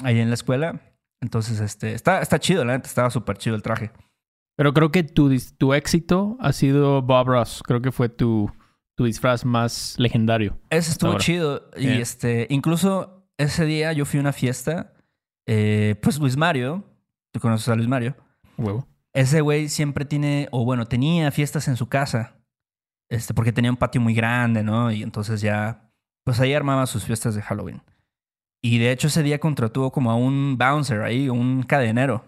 ahí 0.04 0.20
en 0.20 0.30
la 0.30 0.34
escuela. 0.36 0.80
Entonces, 1.22 1.60
este, 1.60 1.94
está, 1.94 2.22
está 2.22 2.40
chido, 2.40 2.64
la 2.66 2.74
neta, 2.74 2.88
estaba 2.88 3.10
súper 3.12 3.38
chido 3.38 3.56
el 3.56 3.62
traje. 3.62 3.92
Pero 4.60 4.74
creo 4.74 4.92
que 4.92 5.04
tu, 5.04 5.34
tu 5.58 5.74
éxito 5.74 6.36
ha 6.42 6.52
sido 6.52 7.02
Bob 7.02 7.28
Ross. 7.30 7.64
Creo 7.66 7.82
que 7.82 7.94
fue 7.94 8.10
tu, 8.10 8.52
tu 8.98 9.06
disfraz 9.06 9.46
más 9.46 9.96
legendario. 9.98 10.60
Ese 10.70 10.92
estuvo 10.92 11.12
Ahora. 11.12 11.24
chido. 11.24 11.70
Y 11.78 11.86
Bien. 11.88 12.02
este, 12.02 12.46
incluso 12.50 13.26
ese 13.38 13.64
día 13.64 13.94
yo 13.94 14.04
fui 14.04 14.18
a 14.18 14.22
una 14.22 14.34
fiesta. 14.34 14.92
eh, 15.48 15.96
pues 16.02 16.20
Luis 16.20 16.36
Mario, 16.36 16.84
tú 17.32 17.40
conoces 17.40 17.70
a 17.70 17.76
Luis 17.76 17.88
Mario. 17.88 18.18
Huevo. 18.58 18.86
Ese 19.14 19.40
güey 19.40 19.70
siempre 19.70 20.04
tiene, 20.04 20.50
o 20.52 20.66
bueno, 20.66 20.86
tenía 20.88 21.32
fiestas 21.32 21.70
en 21.70 21.78
su 21.78 21.88
casa. 21.88 22.36
Este, 23.10 23.34
porque 23.34 23.54
tenía 23.54 23.72
un 23.72 23.78
patio 23.78 24.02
muy 24.02 24.14
grande, 24.14 24.62
¿no? 24.62 24.92
Y 24.92 25.04
entonces 25.04 25.40
ya, 25.40 25.90
pues 26.26 26.42
ahí 26.42 26.54
armaba 26.54 26.86
sus 26.86 27.06
fiestas 27.06 27.34
de 27.34 27.42
Halloween. 27.42 27.82
Y 28.62 28.78
de 28.80 28.92
hecho 28.92 29.08
ese 29.08 29.24
día 29.24 29.40
contrató 29.40 29.90
como 29.92 30.12
a 30.12 30.16
un 30.16 30.58
bouncer 30.58 31.02
ahí, 31.02 31.30
un 31.30 31.64
cadenero. 31.64 32.26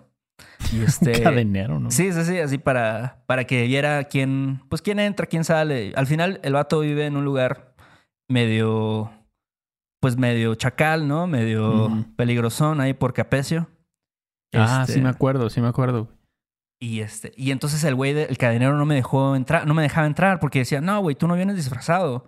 Y 0.74 0.82
este, 0.84 1.12
Cadenero, 1.24 1.80
¿no? 1.80 1.92
Sí, 1.92 2.12
sí, 2.14 2.24
sí, 2.24 2.40
así 2.40 2.58
para, 2.58 3.24
para 3.28 3.46
que 3.46 3.64
viera 3.68 4.04
quién, 4.06 4.62
pues 4.70 4.82
quién 4.82 5.00
entra, 5.00 5.26
quién 5.26 5.44
sale. 5.44 5.94
Al 5.96 6.08
final 6.08 6.40
el 6.44 6.54
vato 6.54 6.80
vive 6.82 7.06
en 7.06 7.18
un 7.18 7.26
lugar 7.26 7.74
medio, 8.30 9.12
pues 10.00 10.18
medio 10.18 10.56
chacal, 10.56 11.08
¿no? 11.08 11.28
Medio 11.28 11.90
peligrosón 12.16 12.80
ahí 12.82 12.94
por 12.94 13.14
Capecio. 13.14 13.70
Ah, 14.54 14.80
Este, 14.82 14.94
sí 14.94 15.02
me 15.02 15.10
acuerdo, 15.10 15.50
sí 15.50 15.62
me 15.62 15.68
acuerdo. 15.68 16.10
Y 16.80 17.02
este, 17.02 17.32
y 17.38 17.52
entonces 17.52 17.84
el 17.84 17.94
güey, 17.96 18.14
de- 18.14 18.24
el 18.24 18.38
cadenero 18.38 18.76
no 18.76 18.86
me 18.86 18.96
dejó 18.96 19.36
entrar, 19.36 19.68
no 19.68 19.74
me 19.74 19.84
dejaba 19.84 20.08
entrar 20.08 20.40
porque 20.40 20.60
decía, 20.60 20.82
no, 20.82 21.00
güey, 21.02 21.16
tú 21.16 21.28
no 21.28 21.36
vienes 21.36 21.56
disfrazado. 21.56 22.26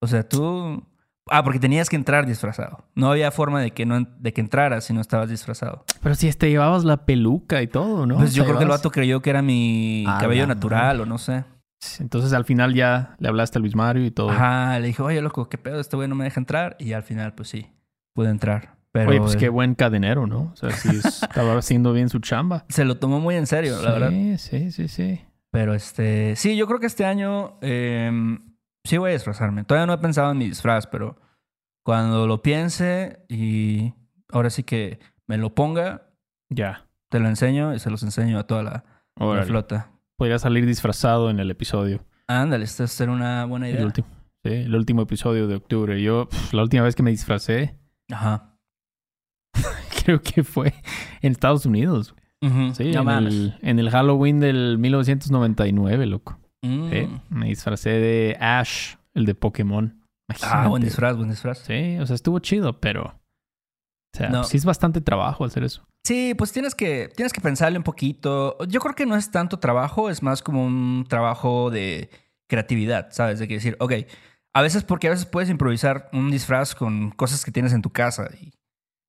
O 0.00 0.06
sea, 0.06 0.28
tú. 0.28 0.84
Ah, 1.30 1.42
porque 1.42 1.58
tenías 1.58 1.88
que 1.88 1.96
entrar 1.96 2.26
disfrazado. 2.26 2.84
No 2.94 3.10
había 3.10 3.30
forma 3.30 3.60
de 3.60 3.70
que 3.70 3.86
no 3.86 4.00
de 4.18 4.32
que 4.32 4.40
entraras 4.42 4.84
si 4.84 4.92
no 4.92 5.00
estabas 5.00 5.30
disfrazado. 5.30 5.84
Pero 6.02 6.14
si 6.14 6.30
te 6.32 6.50
llevabas 6.50 6.84
la 6.84 7.06
peluca 7.06 7.62
y 7.62 7.66
todo, 7.66 8.06
¿no? 8.06 8.16
pues 8.18 8.34
yo 8.34 8.44
creo 8.44 8.58
que 8.58 8.64
el 8.64 8.68
llevabas- 8.68 8.78
vato 8.80 8.90
creyó 8.90 9.22
que 9.22 9.30
era 9.30 9.40
mi 9.42 10.04
A 10.06 10.18
cabello 10.18 10.46
natural 10.46 11.00
o 11.00 11.06
no 11.06 11.16
sé. 11.18 11.44
Entonces 11.98 12.32
al 12.32 12.44
final 12.44 12.74
ya 12.74 13.14
le 13.18 13.28
hablaste 13.28 13.58
a 13.58 13.60
Luis 13.60 13.74
Mario 13.74 14.04
y 14.06 14.10
todo. 14.10 14.30
Ajá, 14.30 14.78
le 14.78 14.86
dije, 14.88 15.02
oye, 15.02 15.20
loco, 15.22 15.48
qué 15.48 15.58
pedo, 15.58 15.80
este 15.80 15.96
güey 15.96 16.08
no 16.08 16.14
me 16.14 16.24
deja 16.24 16.40
entrar. 16.40 16.76
Y 16.78 16.92
al 16.92 17.02
final, 17.02 17.34
pues 17.34 17.48
sí, 17.50 17.66
pude 18.14 18.30
entrar. 18.30 18.76
Pero 18.92 19.10
Oye, 19.10 19.20
pues 19.20 19.36
qué 19.36 19.48
buen 19.48 19.74
cadenero, 19.74 20.26
¿no? 20.26 20.52
O 20.52 20.56
sea, 20.56 20.70
sí 20.70 20.88
es- 20.90 21.22
estaba 21.22 21.58
haciendo 21.58 21.92
bien 21.92 22.08
su 22.08 22.20
chamba. 22.20 22.64
se 22.68 22.84
lo 22.84 22.96
tomó 22.98 23.18
muy 23.20 23.34
en 23.36 23.46
serio, 23.46 23.80
la 23.82 23.92
verdad. 23.92 24.10
Sí, 24.10 24.38
sí, 24.38 24.70
sí, 24.70 24.88
sí. 24.88 25.20
Pero 25.50 25.74
este, 25.74 26.36
sí, 26.36 26.56
yo 26.56 26.66
creo 26.66 26.80
que 26.80 26.86
este 26.86 27.04
año 27.04 27.58
eh, 27.60 28.10
sí 28.84 28.96
voy 28.98 29.10
a 29.10 29.12
disfrazarme. 29.14 29.64
Todavía 29.64 29.86
no 29.86 29.92
he 29.94 29.98
pensado 29.98 30.30
en 30.32 30.38
mi 30.38 30.46
disfraz, 30.48 30.86
pero 30.86 31.16
cuando 31.84 32.26
lo 32.26 32.42
piense 32.42 33.24
y 33.28 33.92
ahora 34.30 34.50
sí 34.50 34.62
que 34.62 34.98
me 35.26 35.38
lo 35.38 35.54
ponga, 35.54 36.10
Ya. 36.50 36.86
te 37.10 37.18
lo 37.20 37.28
enseño 37.28 37.74
y 37.74 37.78
se 37.78 37.90
los 37.90 38.02
enseño 38.02 38.38
a 38.38 38.46
toda 38.46 38.62
la, 38.62 38.84
flota. 39.44 39.90
Podría 40.16 40.38
salir 40.38 40.66
disfrazado 40.66 41.30
en 41.30 41.40
el 41.40 41.50
episodio. 41.50 42.04
Ándale, 42.26 42.64
esta 42.64 42.84
es 42.84 43.00
una 43.00 43.44
buena 43.44 43.68
El 43.68 43.74
idea. 43.76 43.86
último. 43.86 44.08
Sí, 44.44 44.52
el 44.52 44.74
último 44.74 45.02
episodio 45.02 45.46
de 45.46 45.56
octubre. 45.56 46.00
Yo, 46.02 46.28
la 46.52 46.62
última 46.62 46.82
vez 46.84 46.94
que 46.94 47.02
me 47.02 47.10
disfracé, 47.10 47.78
Ajá. 48.10 48.56
creo 50.04 50.20
que 50.20 50.44
fue 50.44 50.74
en 51.22 51.32
Estados 51.32 51.66
Unidos. 51.66 52.14
Sí, 52.74 52.92
en, 52.94 53.08
el, 53.08 53.58
en 53.62 53.78
el 53.78 53.88
Halloween 53.88 54.38
del 54.38 54.76
1999, 54.76 56.04
loco. 56.04 56.38
Mm. 56.64 56.90
Sí, 56.90 57.08
me 57.30 57.46
disfracé 57.46 57.90
de 57.90 58.36
Ash, 58.40 58.94
el 59.14 59.26
de 59.26 59.34
Pokémon. 59.34 60.00
Ah, 60.42 60.68
buen 60.68 60.82
disfraz, 60.82 61.16
buen 61.16 61.28
disfraz. 61.30 61.58
Sí, 61.58 61.98
o 62.00 62.06
sea, 62.06 62.14
estuvo 62.14 62.38
chido, 62.38 62.80
pero... 62.80 63.02
O 64.14 64.16
sea, 64.16 64.28
No. 64.30 64.44
sí 64.44 64.56
es 64.56 64.64
bastante 64.64 65.00
trabajo 65.00 65.44
hacer 65.44 65.64
eso. 65.64 65.86
Sí, 66.04 66.34
pues 66.36 66.52
tienes 66.52 66.74
que, 66.74 67.10
tienes 67.16 67.32
que 67.32 67.40
pensarle 67.40 67.78
un 67.78 67.84
poquito. 67.84 68.56
Yo 68.68 68.80
creo 68.80 68.94
que 68.94 69.06
no 69.06 69.16
es 69.16 69.30
tanto 69.30 69.58
trabajo, 69.58 70.08
es 70.10 70.22
más 70.22 70.42
como 70.42 70.64
un 70.64 71.04
trabajo 71.08 71.70
de 71.70 72.10
creatividad, 72.48 73.08
¿sabes? 73.10 73.38
De 73.38 73.48
que 73.48 73.54
decir, 73.54 73.76
ok, 73.80 73.92
a 74.54 74.62
veces 74.62 74.84
porque 74.84 75.08
a 75.08 75.10
veces 75.10 75.26
puedes 75.26 75.50
improvisar 75.50 76.08
un 76.12 76.30
disfraz 76.30 76.74
con 76.74 77.10
cosas 77.10 77.44
que 77.44 77.50
tienes 77.50 77.72
en 77.72 77.82
tu 77.82 77.90
casa 77.90 78.28
y, 78.40 78.52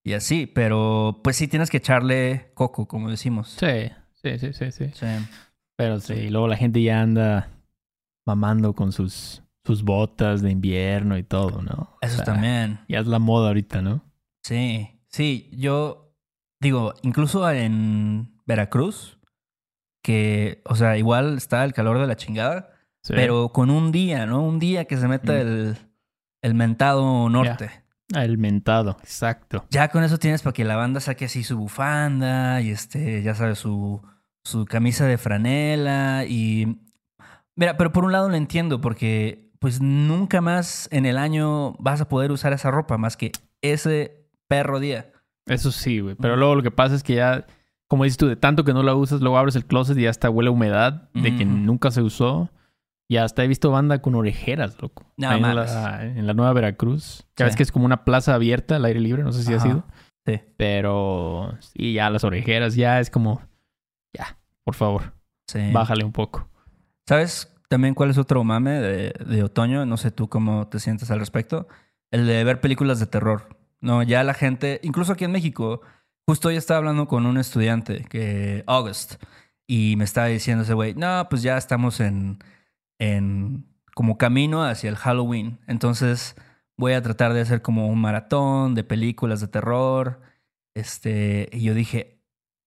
y 0.03 0.13
así, 0.13 0.47
pero 0.47 1.19
pues 1.23 1.35
sí 1.35 1.47
tienes 1.47 1.69
que 1.69 1.77
echarle 1.77 2.51
coco, 2.55 2.87
como 2.87 3.09
decimos. 3.09 3.55
Sí, 3.59 3.91
sí, 4.21 4.39
sí, 4.39 4.53
sí, 4.53 4.71
sí. 4.71 4.85
Sí. 4.93 5.05
Pero 5.77 5.99
sí, 5.99 6.13
y 6.13 6.29
luego 6.29 6.47
la 6.47 6.57
gente 6.57 6.81
ya 6.81 7.01
anda 7.01 7.49
mamando 8.25 8.73
con 8.73 8.91
sus, 8.91 9.43
sus 9.65 9.83
botas 9.83 10.41
de 10.41 10.51
invierno 10.51 11.17
y 11.17 11.23
todo, 11.23 11.61
¿no? 11.61 11.95
O 11.95 11.97
Eso 12.01 12.17
sea, 12.17 12.25
también. 12.25 12.79
Ya 12.87 12.99
es 12.99 13.07
la 13.07 13.19
moda 13.19 13.47
ahorita, 13.49 13.81
¿no? 13.81 14.03
Sí, 14.43 14.99
sí, 15.09 15.49
yo 15.53 16.13
digo, 16.61 16.93
incluso 17.03 17.49
en 17.51 18.37
Veracruz, 18.45 19.19
que, 20.03 20.61
o 20.65 20.75
sea, 20.75 20.97
igual 20.97 21.37
está 21.37 21.63
el 21.65 21.73
calor 21.73 21.99
de 21.99 22.07
la 22.07 22.15
chingada, 22.15 22.69
Sí. 23.03 23.13
pero 23.15 23.49
con 23.49 23.69
un 23.69 23.91
día, 23.91 24.25
¿no? 24.25 24.41
Un 24.43 24.57
día 24.59 24.85
que 24.85 24.97
se 24.97 25.07
meta 25.07 25.33
Mm. 25.33 25.35
el, 25.37 25.77
el 26.41 26.53
mentado 26.55 27.29
norte. 27.29 27.69
Ah, 28.13 28.23
el 28.23 28.37
mentado, 28.37 28.97
exacto. 29.01 29.65
Ya 29.71 29.89
con 29.89 30.03
eso 30.03 30.17
tienes 30.19 30.41
para 30.43 30.53
que 30.53 30.63
la 30.63 30.75
banda 30.75 30.99
saque 30.99 31.25
así 31.25 31.43
su 31.43 31.57
bufanda 31.57 32.61
y 32.61 32.69
este, 32.69 33.21
ya 33.23 33.33
sabes, 33.35 33.57
su, 33.59 34.01
su 34.45 34.65
camisa 34.65 35.05
de 35.05 35.17
franela 35.17 36.23
y... 36.25 36.77
Mira, 37.57 37.77
pero 37.77 37.91
por 37.91 38.05
un 38.05 38.11
lado 38.11 38.29
lo 38.29 38.35
entiendo 38.35 38.79
porque 38.79 39.51
pues 39.59 39.81
nunca 39.81 40.41
más 40.41 40.87
en 40.91 41.05
el 41.05 41.17
año 41.17 41.73
vas 41.79 41.99
a 41.99 42.07
poder 42.07 42.31
usar 42.31 42.53
esa 42.53 42.69
ropa 42.69 42.97
más 42.97 43.17
que 43.17 43.31
ese 43.61 44.27
perro 44.47 44.79
día. 44.79 45.11
Eso 45.47 45.71
sí, 45.71 45.99
güey. 45.99 46.15
Pero 46.15 46.35
luego 46.35 46.55
lo 46.55 46.63
que 46.63 46.71
pasa 46.71 46.95
es 46.95 47.03
que 47.03 47.15
ya, 47.15 47.45
como 47.87 48.03
dices 48.03 48.17
tú, 48.17 48.27
de 48.27 48.35
tanto 48.35 48.63
que 48.63 48.73
no 48.73 48.83
la 48.83 48.95
usas, 48.95 49.21
luego 49.21 49.37
abres 49.37 49.55
el 49.55 49.65
closet 49.65 49.97
y 49.97 50.03
ya 50.03 50.09
hasta 50.09 50.29
huele 50.29 50.49
a 50.49 50.51
humedad 50.51 51.09
de 51.13 51.35
que 51.35 51.45
nunca 51.45 51.91
se 51.91 52.01
usó. 52.01 52.51
Y 53.07 53.17
hasta 53.17 53.43
he 53.43 53.47
visto 53.47 53.69
banda 53.69 54.01
con 54.01 54.15
orejeras, 54.15 54.81
loco. 54.81 55.11
No 55.17 55.31
en, 55.31 55.41
la, 55.41 56.03
en 56.03 56.25
la 56.25 56.33
Nueva 56.33 56.53
Veracruz. 56.53 57.27
Sí. 57.37 57.43
ves 57.43 57.55
que 57.55 57.61
es 57.61 57.71
como 57.71 57.85
una 57.85 58.03
plaza 58.03 58.33
abierta 58.33 58.77
al 58.77 58.85
aire 58.85 58.99
libre, 58.99 59.23
no 59.23 59.31
sé 59.31 59.43
si 59.43 59.53
ha 59.53 59.59
sido. 59.59 59.85
Sí. 60.25 60.41
Pero 60.57 61.55
sí, 61.59 61.93
ya 61.93 62.09
las 62.09 62.23
orejeras 62.23 62.73
ya 62.75 62.99
es 62.99 63.11
como, 63.11 63.41
ya, 63.41 63.47
por 64.65 64.75
favor, 64.75 65.13
Sí. 65.47 65.71
bájale 65.71 66.03
un 66.03 66.11
poco. 66.11 66.49
¿Sabes 67.07 67.55
también 67.69 67.93
cuál 67.93 68.09
es 68.09 68.17
otro 68.17 68.43
mame 68.43 68.71
de, 68.81 69.13
de 69.25 69.43
otoño? 69.43 69.85
No 69.85 69.95
sé 69.95 70.11
tú 70.11 70.27
cómo 70.27 70.67
te 70.67 70.79
sientes 70.79 71.09
al 71.11 71.19
respecto. 71.19 71.67
El 72.11 72.25
de 72.27 72.43
ver 72.43 72.59
películas 72.61 72.99
de 72.99 73.05
terror. 73.05 73.57
No, 73.79 74.01
ya 74.03 74.23
la 74.23 74.33
gente, 74.33 74.79
incluso 74.83 75.13
aquí 75.13 75.23
en 75.23 75.31
México, 75.31 75.81
justo 76.27 76.47
hoy 76.49 76.55
estaba 76.55 76.79
hablando 76.79 77.07
con 77.07 77.25
un 77.27 77.37
estudiante, 77.37 78.05
que 78.09 78.63
August, 78.67 79.21
y 79.67 79.95
me 79.97 80.03
estaba 80.03 80.27
diciendo 80.27 80.63
ese 80.63 80.73
güey, 80.73 80.93
no, 80.95 81.27
pues 81.29 81.41
ya 81.43 81.57
estamos 81.57 81.99
en, 81.99 82.39
en 82.99 83.67
como 83.93 84.17
camino 84.17 84.63
hacia 84.63 84.89
el 84.89 84.95
Halloween. 84.95 85.59
Entonces 85.67 86.35
voy 86.77 86.93
a 86.93 87.01
tratar 87.01 87.33
de 87.33 87.41
hacer 87.41 87.61
como 87.61 87.87
un 87.87 87.99
maratón 88.01 88.73
de 88.75 88.83
películas 88.83 89.41
de 89.41 89.47
terror. 89.47 90.21
Este, 90.75 91.49
y 91.51 91.61
yo 91.61 91.73
dije, 91.73 92.14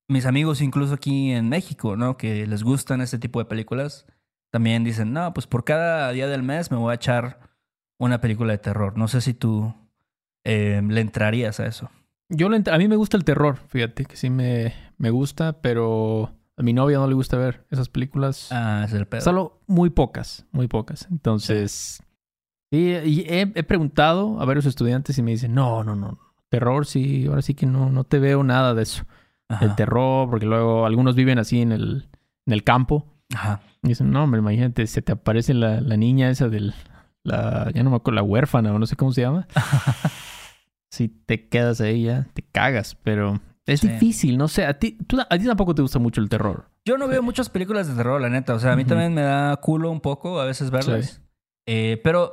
mis 0.08 0.26
amigos 0.26 0.60
incluso 0.62 0.94
aquí 0.94 1.32
en 1.32 1.48
México, 1.48 1.96
¿no? 1.96 2.16
Que 2.16 2.46
les 2.46 2.62
gustan 2.62 3.00
este 3.00 3.18
tipo 3.18 3.38
de 3.38 3.44
películas, 3.44 4.06
también 4.50 4.82
dicen, 4.82 5.12
no, 5.12 5.32
pues 5.34 5.46
por 5.46 5.64
cada 5.64 6.10
día 6.12 6.26
del 6.26 6.42
mes 6.42 6.70
me 6.70 6.78
voy 6.78 6.92
a 6.92 6.96
echar 6.96 7.40
una 7.98 8.20
película 8.20 8.52
de 8.52 8.58
terror. 8.58 8.96
No 8.96 9.08
sé 9.08 9.20
si 9.20 9.34
tú 9.34 9.74
eh, 10.44 10.80
le 10.86 11.00
entrarías 11.00 11.60
a 11.60 11.66
eso. 11.66 11.90
Yo 12.30 12.48
le 12.48 12.62
a 12.70 12.78
mí 12.78 12.88
me 12.88 12.96
gusta 12.96 13.16
el 13.16 13.24
terror, 13.24 13.58
fíjate, 13.68 14.04
que 14.04 14.16
sí 14.16 14.30
me, 14.30 14.74
me 14.96 15.10
gusta, 15.10 15.60
pero 15.60 16.32
a 16.56 16.62
mi 16.62 16.72
novia 16.72 16.98
no 16.98 17.06
le 17.06 17.14
gusta 17.14 17.36
ver 17.36 17.66
esas 17.70 17.88
películas. 17.88 18.48
Ah, 18.50 18.82
es 18.84 18.92
el 18.92 19.06
pedo. 19.06 19.20
Solo 19.20 19.60
muy 19.66 19.90
pocas, 19.90 20.46
muy 20.52 20.68
pocas. 20.68 21.06
Entonces, 21.10 22.02
y, 22.70 22.92
y 22.92 23.20
he, 23.28 23.52
he 23.54 23.62
preguntado 23.62 24.40
a 24.40 24.44
varios 24.44 24.66
estudiantes 24.66 25.18
y 25.18 25.22
me 25.22 25.30
dicen, 25.32 25.54
no, 25.54 25.84
no, 25.84 25.94
no, 25.94 26.18
terror 26.48 26.86
sí, 26.86 27.26
ahora 27.26 27.42
sí 27.42 27.54
que 27.54 27.66
no, 27.66 27.90
no 27.90 28.04
te 28.04 28.18
veo 28.18 28.42
nada 28.42 28.74
de 28.74 28.82
eso. 28.82 29.04
Ajá. 29.48 29.64
El 29.64 29.74
terror, 29.74 30.28
porque 30.28 30.46
luego 30.46 30.84
algunos 30.86 31.14
viven 31.14 31.38
así 31.38 31.62
en 31.62 31.72
el, 31.72 32.08
en 32.46 32.52
el 32.52 32.64
campo. 32.64 33.06
Ajá. 33.34 33.60
Y 33.82 33.88
dicen, 33.88 34.10
no, 34.10 34.24
hombre, 34.24 34.40
imagínate, 34.40 34.86
se 34.86 35.02
te 35.02 35.12
aparece 35.12 35.54
la, 35.54 35.80
la 35.80 35.96
niña 35.96 36.28
esa 36.30 36.48
del, 36.48 36.74
la, 37.22 37.70
ya 37.74 37.82
no 37.82 37.90
me 37.90 37.96
acuerdo, 37.96 38.16
la 38.16 38.22
huérfana 38.22 38.72
o 38.72 38.78
no 38.78 38.86
sé 38.86 38.96
cómo 38.96 39.12
se 39.12 39.22
llama. 39.22 39.46
si 40.90 41.08
te 41.08 41.48
quedas 41.48 41.80
ahí 41.80 42.04
ya, 42.04 42.26
te 42.34 42.42
cagas, 42.42 42.96
pero 43.02 43.40
es 43.66 43.80
Sí. 43.80 43.88
difícil, 43.88 44.38
no 44.38 44.48
sé, 44.48 44.64
a 44.66 44.78
ti, 44.78 44.92
tú- 45.06 45.20
a 45.20 45.38
ti 45.38 45.44
tampoco 45.46 45.74
te 45.74 45.82
gusta 45.82 45.98
mucho 45.98 46.20
el 46.20 46.28
terror. 46.28 46.66
Yo 46.84 46.96
no 46.96 47.06
veo 47.06 47.22
muchas 47.22 47.50
películas 47.50 47.86
de 47.86 47.94
terror, 47.94 48.20
la 48.20 48.30
neta. 48.30 48.54
O 48.54 48.58
sea, 48.58 48.72
a 48.72 48.76
mí 48.76 48.84
también 48.84 49.12
me 49.12 49.20
da 49.20 49.56
culo 49.58 49.90
un 49.90 50.00
poco 50.00 50.40
a 50.40 50.46
veces 50.46 50.70
verlas. 50.70 51.06
Sí. 51.06 51.20
Eh, 51.66 52.00
pero 52.02 52.32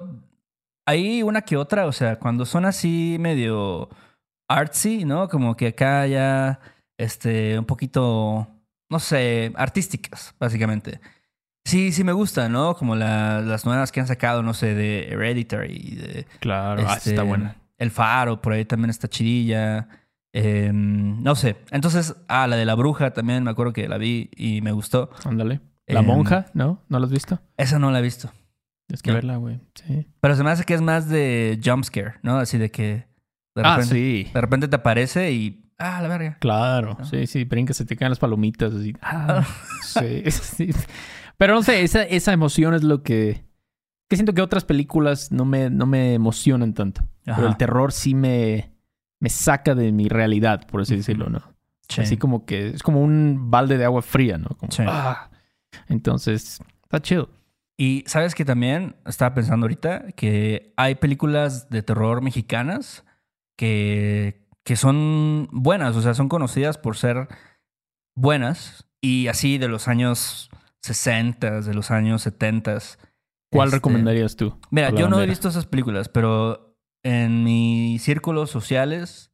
hay 0.86 1.24
una 1.24 1.42
que 1.42 1.58
otra, 1.58 1.88
o 1.88 1.92
sea, 1.92 2.18
cuando 2.20 2.46
son 2.46 2.64
así 2.64 3.18
medio 3.20 3.90
artsy, 4.48 5.04
¿no? 5.04 5.28
Como 5.28 5.58
que 5.58 5.68
acá 5.68 6.08
ya, 6.08 6.60
este, 6.98 7.58
un 7.60 7.66
poquito, 7.66 8.48
no 8.90 9.00
sé, 9.00 9.52
artísticas, 9.56 10.36
básicamente. 10.40 11.00
Sí, 11.66 11.92
sí 11.92 12.04
me 12.04 12.12
gustan, 12.14 12.52
¿no? 12.52 12.76
Como 12.76 12.96
la- 12.96 13.42
las 13.42 13.66
nuevas 13.66 13.92
que 13.92 14.00
han 14.00 14.08
sacado, 14.08 14.44
no 14.44 14.54
sé, 14.54 14.76
de 14.76 15.08
Hereditary, 15.10 15.96
de 15.96 16.28
Claro, 16.40 16.86
ah, 16.88 16.94
este, 16.96 17.10
está 17.12 17.24
buena. 17.24 17.56
El 17.78 17.92
Faro, 17.92 18.42
por 18.42 18.54
ahí 18.54 18.66
también 18.66 18.90
está 18.92 19.08
chidilla. 19.08 19.88
Eh, 20.32 20.70
no 20.74 21.34
sé. 21.36 21.56
Entonces, 21.72 22.16
ah, 22.28 22.46
la 22.48 22.56
de 22.56 22.66
la 22.66 22.76
bruja 22.76 23.12
también, 23.14 23.44
me 23.44 23.52
acuerdo 23.52 23.74
que 23.74 23.88
la 23.88 23.98
vi 23.98 24.30
y 24.36 24.62
me 24.62 24.72
gustó. 24.74 25.10
Ándale. 25.26 25.62
La 25.88 26.02
Em, 26.02 26.06
monja, 26.06 26.46
¿no? 26.54 26.82
¿No 26.90 27.00
la 27.00 27.06
has 27.06 27.12
visto? 27.12 27.40
Esa 27.58 27.80
no 27.80 27.90
la 27.92 28.00
he 28.00 28.02
visto. 28.02 28.32
Tienes 28.88 29.02
que 29.02 29.10
no. 29.12 29.16
verla, 29.16 29.38
güey. 29.38 29.60
Sí. 29.74 30.08
Pero 30.20 30.36
se 30.36 30.44
me 30.44 30.52
hace 30.52 30.64
que 30.66 30.74
es 30.76 30.82
más 30.82 31.10
de 31.10 31.60
jumpscare, 31.64 32.16
¿no? 32.22 32.38
Así 32.38 32.58
de 32.58 32.70
que 32.70 33.08
de 33.56 33.64
Ah, 33.64 33.76
repente, 33.78 33.96
sí. 33.96 34.30
de 34.34 34.42
repente 34.42 34.68
te 34.68 34.76
aparece 34.76 35.32
y. 35.32 35.65
Ah, 35.78 36.02
la 36.02 36.08
verga. 36.08 36.38
Claro. 36.40 36.98
Ah. 37.00 37.04
Sí, 37.06 37.28
sí. 37.28 37.44
Brincas, 37.44 37.78
se 37.78 37.86
te 37.86 37.96
caen 37.98 38.12
las 38.12 38.20
palomitas. 38.20 38.74
Así. 38.74 38.94
Ah, 39.02 39.46
sí, 39.84 40.24
sí. 40.32 40.70
Pero 41.38 41.54
no 41.56 41.64
sé, 41.64 41.82
esa, 41.84 42.04
esa 42.04 42.34
emoción 42.34 42.74
es 42.74 42.84
lo 42.84 43.04
que... 43.04 43.44
Que 44.08 44.16
siento 44.16 44.34
que 44.34 44.42
otras 44.42 44.64
películas 44.66 45.32
no 45.32 45.46
me, 45.46 45.70
no 45.70 45.86
me 45.86 46.14
emocionan 46.14 46.74
tanto. 46.74 47.02
Pero 47.24 47.48
el 47.48 47.58
terror 47.58 47.92
sí 47.92 48.14
me... 48.16 48.72
me 49.20 49.30
saca 49.30 49.76
de 49.76 49.92
mi 49.92 50.08
realidad, 50.08 50.66
por 50.68 50.82
así 50.82 50.96
decirlo, 50.96 51.30
¿no? 51.30 51.42
Sí. 51.90 52.02
Así 52.02 52.18
como 52.18 52.46
que 52.46 52.70
es 52.70 52.84
como 52.84 53.02
un 53.02 53.50
balde 53.52 53.78
de 53.78 53.86
agua 53.86 54.02
fría, 54.02 54.38
¿no? 54.38 54.50
Como, 54.58 54.72
Sí. 54.72 54.84
ah. 54.88 55.30
Entonces, 55.90 56.62
está 56.84 57.02
chido. 57.02 57.30
Y 57.78 58.04
sabes 58.08 58.34
que 58.36 58.46
también 58.46 58.96
estaba 59.06 59.34
pensando 59.34 59.66
ahorita 59.66 60.12
que 60.16 60.72
hay 60.78 60.96
películas 60.96 61.70
de 61.70 61.84
terror 61.84 62.22
mexicanas 62.22 63.04
que, 63.58 64.45
que 64.66 64.76
son 64.76 65.48
buenas, 65.52 65.96
o 65.96 66.02
sea, 66.02 66.14
son 66.16 66.28
conocidas 66.28 66.78
por 66.78 66.98
ser 66.98 67.30
buenas 68.16 68.88
y 69.00 69.28
así 69.28 69.58
de 69.58 69.68
los 69.68 69.88
años 69.88 70.50
60, 70.82 71.62
de 71.62 71.74
los 71.74 71.92
años 71.92 72.24
70. 72.24 72.80
¿Cuál 73.52 73.68
Este, 73.68 73.78
recomendarías 73.78 74.36
tú? 74.36 74.60
Mira, 74.72 74.90
yo 74.90 75.08
no 75.08 75.22
he 75.22 75.28
visto 75.28 75.48
esas 75.48 75.68
películas, 75.68 76.10
pero 76.10 76.76
en 77.04 77.44
mis 77.44 78.02
círculos 78.02 78.50
sociales 78.50 79.32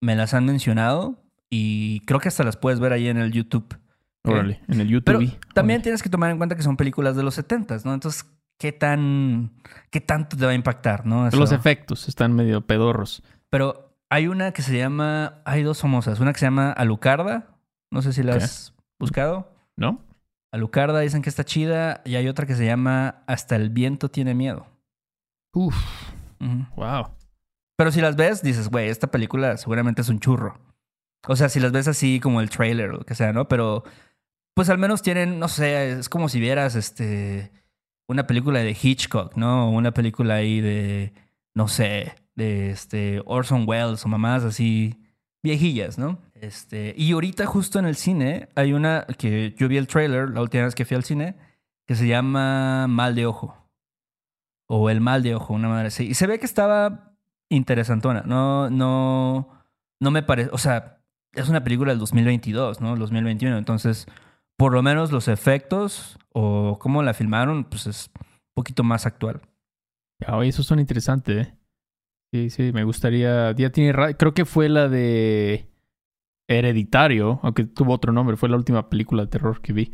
me 0.00 0.16
las 0.16 0.32
han 0.32 0.46
mencionado 0.46 1.22
y 1.50 2.00
creo 2.06 2.18
que 2.18 2.28
hasta 2.28 2.42
las 2.42 2.56
puedes 2.56 2.80
ver 2.80 2.94
ahí 2.94 3.08
en 3.08 3.18
el 3.18 3.32
YouTube. 3.32 3.78
Órale, 4.24 4.62
en 4.66 4.80
el 4.80 4.88
YouTube. 4.88 5.04
Pero 5.04 5.20
también 5.54 5.82
tienes 5.82 6.02
que 6.02 6.08
tomar 6.08 6.30
en 6.30 6.38
cuenta 6.38 6.56
que 6.56 6.62
son 6.62 6.78
películas 6.78 7.16
de 7.16 7.22
los 7.22 7.34
70, 7.34 7.78
¿no? 7.84 7.92
Entonces, 7.92 8.24
¿qué 8.58 8.72
tan 8.72 9.52
qué 9.90 10.00
tanto 10.00 10.38
te 10.38 10.44
va 10.46 10.52
a 10.52 10.54
impactar, 10.54 11.04
no? 11.04 11.28
Eso. 11.28 11.36
Los 11.36 11.52
efectos 11.52 12.08
están 12.08 12.32
medio 12.32 12.62
pedorros. 12.62 13.22
Pero 13.50 13.89
hay 14.10 14.26
una 14.26 14.52
que 14.52 14.62
se 14.62 14.76
llama, 14.76 15.40
hay 15.44 15.62
dos 15.62 15.80
famosas, 15.80 16.20
una 16.20 16.32
que 16.32 16.40
se 16.40 16.46
llama 16.46 16.72
Alucarda, 16.72 17.56
no 17.90 18.02
sé 18.02 18.12
si 18.12 18.22
la 18.22 18.34
has 18.34 18.74
buscado. 18.98 19.54
¿No? 19.76 20.04
Alucarda 20.52 21.00
dicen 21.00 21.22
que 21.22 21.30
está 21.30 21.44
chida 21.44 22.02
y 22.04 22.16
hay 22.16 22.28
otra 22.28 22.44
que 22.44 22.56
se 22.56 22.66
llama 22.66 23.22
Hasta 23.26 23.56
el 23.56 23.70
viento 23.70 24.10
tiene 24.10 24.34
miedo. 24.34 24.66
Uf, 25.54 25.76
wow. 26.76 27.06
Pero 27.76 27.92
si 27.92 28.00
las 28.00 28.16
ves, 28.16 28.42
dices, 28.42 28.68
güey, 28.68 28.88
esta 28.88 29.10
película 29.10 29.56
seguramente 29.56 30.02
es 30.02 30.08
un 30.08 30.20
churro. 30.20 30.58
O 31.26 31.36
sea, 31.36 31.48
si 31.48 31.60
las 31.60 31.72
ves 31.72 31.88
así 31.88 32.20
como 32.20 32.40
el 32.40 32.50
trailer 32.50 32.90
o 32.90 32.98
lo 32.98 33.04
que 33.04 33.14
sea, 33.14 33.32
¿no? 33.32 33.48
Pero 33.48 33.84
pues 34.54 34.68
al 34.68 34.78
menos 34.78 35.02
tienen, 35.02 35.38
no 35.38 35.48
sé, 35.48 35.92
es 35.92 36.08
como 36.08 36.28
si 36.28 36.40
vieras 36.40 36.74
este 36.74 37.52
una 38.08 38.26
película 38.26 38.58
de 38.58 38.76
Hitchcock, 38.80 39.36
¿no? 39.36 39.70
Una 39.70 39.94
película 39.94 40.34
ahí 40.34 40.60
de, 40.60 41.14
no 41.54 41.68
sé, 41.68 42.16
este 42.40 43.22
Orson 43.26 43.64
Welles 43.66 44.04
o 44.04 44.08
mamás 44.08 44.44
así 44.44 44.98
viejillas, 45.42 45.98
¿no? 45.98 46.18
Este, 46.34 46.94
y 46.96 47.12
ahorita 47.12 47.46
justo 47.46 47.78
en 47.78 47.86
el 47.86 47.96
cine 47.96 48.48
hay 48.54 48.72
una 48.72 49.06
que 49.18 49.54
yo 49.58 49.68
vi 49.68 49.76
el 49.76 49.86
trailer 49.86 50.30
la 50.30 50.40
última 50.40 50.64
vez 50.64 50.74
que 50.74 50.84
fui 50.84 50.96
al 50.96 51.04
cine 51.04 51.36
que 51.86 51.94
se 51.96 52.06
llama 52.06 52.86
Mal 52.86 53.14
de 53.14 53.26
Ojo. 53.26 53.56
O 54.68 54.90
El 54.90 55.00
Mal 55.00 55.22
de 55.22 55.34
Ojo, 55.34 55.54
una 55.54 55.68
madre 55.68 55.88
así. 55.88 56.06
Y 56.06 56.14
se 56.14 56.28
ve 56.28 56.38
que 56.38 56.46
estaba 56.46 57.16
interesantona. 57.48 58.22
No, 58.24 58.70
no, 58.70 59.48
no 60.00 60.10
me 60.12 60.22
parece. 60.22 60.50
O 60.52 60.58
sea, 60.58 61.02
es 61.32 61.48
una 61.48 61.64
película 61.64 61.90
del 61.90 61.98
2022, 61.98 62.80
¿no? 62.80 62.96
2021. 62.96 63.58
Entonces, 63.58 64.06
por 64.56 64.72
lo 64.72 64.82
menos 64.82 65.10
los 65.10 65.26
efectos 65.26 66.18
o 66.32 66.78
cómo 66.78 67.02
la 67.02 67.14
filmaron, 67.14 67.64
pues 67.64 67.86
es 67.88 68.10
un 68.14 68.54
poquito 68.54 68.84
más 68.84 69.04
actual. 69.06 69.40
Ya, 70.20 70.36
oye, 70.36 70.50
eso 70.50 70.62
suena 70.62 70.82
interesante, 70.82 71.40
¿eh? 71.40 71.54
Sí, 72.32 72.50
sí, 72.50 72.72
me 72.72 72.84
gustaría. 72.84 73.52
Ya 73.52 73.70
tiene. 73.70 73.92
Creo 74.16 74.34
que 74.34 74.44
fue 74.44 74.68
la 74.68 74.88
de 74.88 75.68
Hereditario, 76.48 77.40
aunque 77.42 77.64
tuvo 77.64 77.94
otro 77.94 78.12
nombre. 78.12 78.36
Fue 78.36 78.48
la 78.48 78.56
última 78.56 78.88
película 78.88 79.22
de 79.22 79.28
terror 79.28 79.60
que 79.60 79.72
vi. 79.72 79.92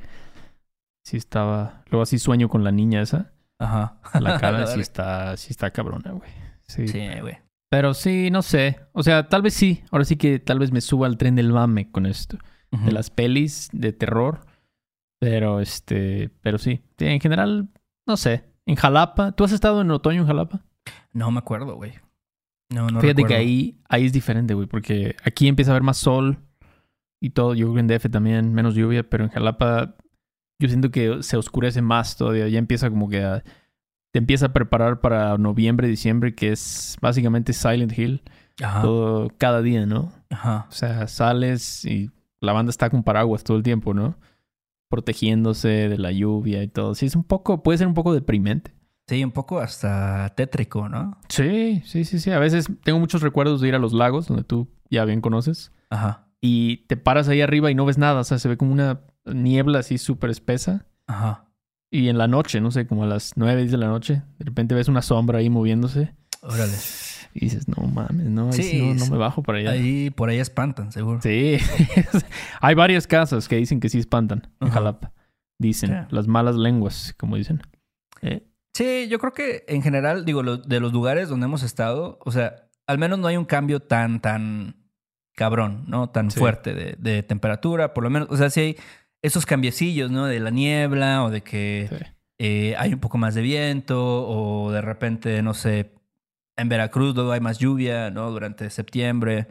Sí, 1.05 1.17
estaba. 1.17 1.83
Luego 1.91 2.03
así 2.03 2.19
sueño 2.19 2.49
con 2.49 2.65
la 2.65 2.73
niña 2.73 3.01
esa. 3.01 3.33
Ajá. 3.59 4.01
La 4.21 4.39
cara 4.39 4.67
sí 4.67 4.81
está, 4.81 5.37
sí 5.37 5.49
está 5.51 5.71
cabrona, 5.71 6.13
güey. 6.13 6.31
Sí. 6.67 6.89
Sí, 6.89 7.09
güey. 7.21 7.39
Pero 7.71 7.95
sí, 7.95 8.31
no 8.31 8.43
sé. 8.43 8.81
O 8.93 9.03
sea, 9.03 9.29
tal 9.29 9.43
vez 9.43 9.55
sí. 9.55 9.83
Ahora 9.91 10.05
sí 10.05 10.17
que 10.17 10.39
tal 10.39 10.59
vez 10.59 10.73
me 10.73 10.81
suba 10.81 11.07
al 11.07 11.17
tren 11.17 11.37
del 11.37 11.53
mame 11.53 11.91
con 11.91 12.07
esto. 12.07 12.39
De 12.71 12.93
las 12.93 13.09
pelis 13.09 13.71
de 13.73 13.95
terror. 13.95 14.41
Pero 15.19 15.61
este. 15.61 16.31
Pero. 16.43 16.59
Sí, 16.59 16.83
En 16.99 17.21
general, 17.21 17.69
no 18.07 18.19
sé. 18.19 18.45
En 18.67 18.75
Jalapa. 18.77 19.33
¿Tú 19.33 19.45
has 19.45 19.53
estado 19.53 19.81
en 19.81 19.91
otoño 19.91 20.21
en 20.23 20.27
Jalapa? 20.27 20.61
No 21.13 21.31
me 21.31 21.39
acuerdo, 21.39 21.77
güey. 21.77 21.95
No, 22.71 22.83
no 22.89 23.01
Fíjate 23.01 23.23
recuerdo. 23.23 23.29
que 23.29 23.35
ahí, 23.35 23.81
ahí 23.89 24.05
es 24.07 24.13
diferente, 24.13 24.55
güey, 24.55 24.67
porque 24.67 25.15
aquí 25.25 25.47
empieza 25.49 25.71
a 25.71 25.75
haber 25.75 25.83
más 25.85 25.99
sol 25.99 26.39
y 27.21 27.31
todo. 27.31 27.55
Yo 27.55 27.67
creo 27.67 27.75
que 27.75 27.81
en 27.81 27.87
DF 27.87 28.09
también, 28.11 28.53
menos 28.55 28.75
lluvia, 28.75 29.09
pero 29.09 29.25
en 29.25 29.31
Jalapa 29.31 29.95
yo 30.61 30.69
siento 30.69 30.91
que 30.91 31.23
se 31.23 31.37
oscurece 31.37 31.81
más 31.83 32.17
todavía. 32.17 32.49
Ya 32.49 32.59
empieza 32.59 32.91
como 32.91 33.09
que 33.09 33.23
a- 33.23 33.45
te 34.13 34.19
empieza 34.19 34.47
a 34.47 34.53
preparar 34.53 35.01
para 35.01 35.37
noviembre, 35.39 35.87
diciembre, 35.89 36.35
que 36.35 36.51
es 36.53 36.97
básicamente 37.03 37.53
Silent 37.53 37.97
Hill 37.97 38.23
Ajá. 38.63 38.81
todo, 38.83 39.31
cada 39.39 39.61
día, 39.63 39.85
¿no? 39.87 40.11
Ajá. 40.31 40.67
O 40.69 40.73
sea, 40.73 41.07
sales 41.07 41.85
y 41.85 42.11
la 42.41 42.53
banda 42.53 42.71
está 42.71 42.89
con 42.91 43.03
paraguas 43.05 43.45
todo 43.45 43.57
el 43.59 43.63
tiempo, 43.63 43.93
¿no? 43.95 44.17
Protegiéndose 44.89 45.69
de 45.89 45.99
la 45.99 46.13
lluvia 46.13 46.63
y 46.63 46.69
todo. 46.69 46.95
Sí, 46.95 47.07
es 47.07 47.17
un 47.17 47.25
poco, 47.25 47.63
puede 47.63 47.79
ser 47.79 47.87
un 47.89 47.95
poco 47.95 48.15
deprimente. 48.15 48.73
Sí, 49.09 49.23
un 49.23 49.31
poco 49.31 49.61
hasta 49.61 50.33
tétrico, 50.37 50.89
¿no? 50.89 51.17
Sí, 51.29 51.83
sí, 51.85 52.05
sí, 52.05 52.19
sí. 52.19 52.31
A 52.33 52.39
veces 52.41 52.67
tengo 52.83 52.99
muchos 52.99 53.23
recuerdos 53.23 53.61
de 53.61 53.69
ir 53.69 53.75
a 53.75 53.79
los 53.79 53.93
lagos, 53.93 54.27
donde 54.27 54.43
tú 54.43 54.69
ya 54.91 55.05
bien 55.05 55.21
conoces. 55.21 55.73
Ajá. 55.91 56.27
y 56.41 56.79
te 56.89 56.97
paras 56.97 57.29
ahí 57.29 57.41
arriba 57.41 57.71
y 57.71 57.75
no 57.77 57.85
ves 57.87 57.99
nada. 57.99 58.21
O 58.21 58.25
sea, 58.25 58.39
se 58.39 58.49
ve 58.49 58.57
como 58.57 58.73
una 58.73 59.01
niebla 59.25 59.79
así 59.81 59.99
súper 59.99 60.31
espesa. 60.31 60.87
Ajá. 61.07 61.45
Y 61.91 62.09
en 62.09 62.19
la 62.19 62.27
noche, 62.27 62.61
no 62.61 62.71
sé, 62.73 62.87
como 62.87 63.05
a 63.05 63.07
las 63.07 63.33
9, 63.37 63.61
10 63.63 63.71
de 63.73 63.79
la 63.79 63.87
noche, 63.87 64.23
de 64.39 64.45
repente 64.45 64.75
ves 64.75 64.89
una 64.89 65.03
sombra 65.03 65.39
ahí 65.39 65.49
moviéndose. 65.51 66.15
Órale. 66.43 66.75
Y 67.35 67.41
dices, 67.41 67.69
no 67.69 67.87
mames, 67.87 68.27
no, 68.27 68.47
ahí 68.47 68.53
Sí, 68.53 68.63
sí 68.63 68.93
no, 68.95 69.07
me 69.07 69.17
bajo 69.19 69.43
para 69.43 69.59
allá. 69.59 69.71
Ahí, 69.71 70.11
por 70.11 70.29
ahí 70.29 70.39
espantan, 70.39 70.91
seguro. 70.91 71.21
Sí. 71.23 71.59
Hay 72.61 72.75
varias 72.75 73.07
casas 73.07 73.47
que 73.49 73.57
dicen 73.57 73.79
que 73.79 73.89
sí 73.89 73.99
espantan 73.99 74.49
en. 74.61 74.71
Jalapa. 74.71 75.13
Dicen, 75.59 76.07
las 76.11 76.27
malas 76.27 76.57
lenguas, 76.57 77.15
como 77.19 77.37
dicen. 77.37 77.63
Eh, 78.23 78.47
Sí, 78.77 79.09
yo 79.09 79.19
creo 79.19 79.33
que 79.33 79.65
en 79.69 79.81
general, 79.83 80.25
digo, 80.25 80.43
lo- 80.43 80.59
de 80.59 80.81
los 80.81 80.93
lugares 80.93 81.29
donde 81.31 81.47
hemos 81.47 81.63
estado, 81.63 82.19
o 82.25 82.31
sea, 82.31 82.69
al 82.87 82.99
menos 82.99 83.19
no 83.19 83.27
hay 83.27 83.37
un 83.39 83.45
cambio 83.47 83.81
tan, 83.81 84.21
tan 84.21 84.77
cabrón, 85.35 85.85
¿no? 85.89 86.11
Tan 86.11 86.31
Sí. 86.31 86.39
fuerte 86.39 86.75
de, 86.75 86.97
de 86.99 87.23
temperatura, 87.23 87.95
por 87.95 88.05
lo 88.05 88.11
menos, 88.11 88.29
o 88.31 88.37
sea, 88.37 88.51
sí 88.51 88.61
hay 88.61 88.77
esos 89.23 89.47
cambiecillos, 89.47 90.11
¿no? 90.11 90.27
De 90.27 90.41
la 90.41 90.51
niebla 90.51 91.25
o 91.25 91.31
de 91.31 91.43
que 91.43 91.87
sí. 91.91 91.97
eh, 92.39 92.75
hay 92.79 92.93
un 92.93 93.01
poco 93.01 93.17
más 93.19 93.35
de 93.35 93.43
viento 93.43 93.99
o 94.29 94.71
de 94.71 94.83
repente, 94.83 95.43
no 95.43 95.55
sé, 95.55 95.95
en 96.59 96.69
Veracruz 96.69 97.15
luego 97.15 97.33
hay 97.33 97.41
más 97.41 97.59
lluvia, 97.59 98.11
¿no? 98.11 98.31
Durante 98.31 98.69
septiembre, 98.71 99.47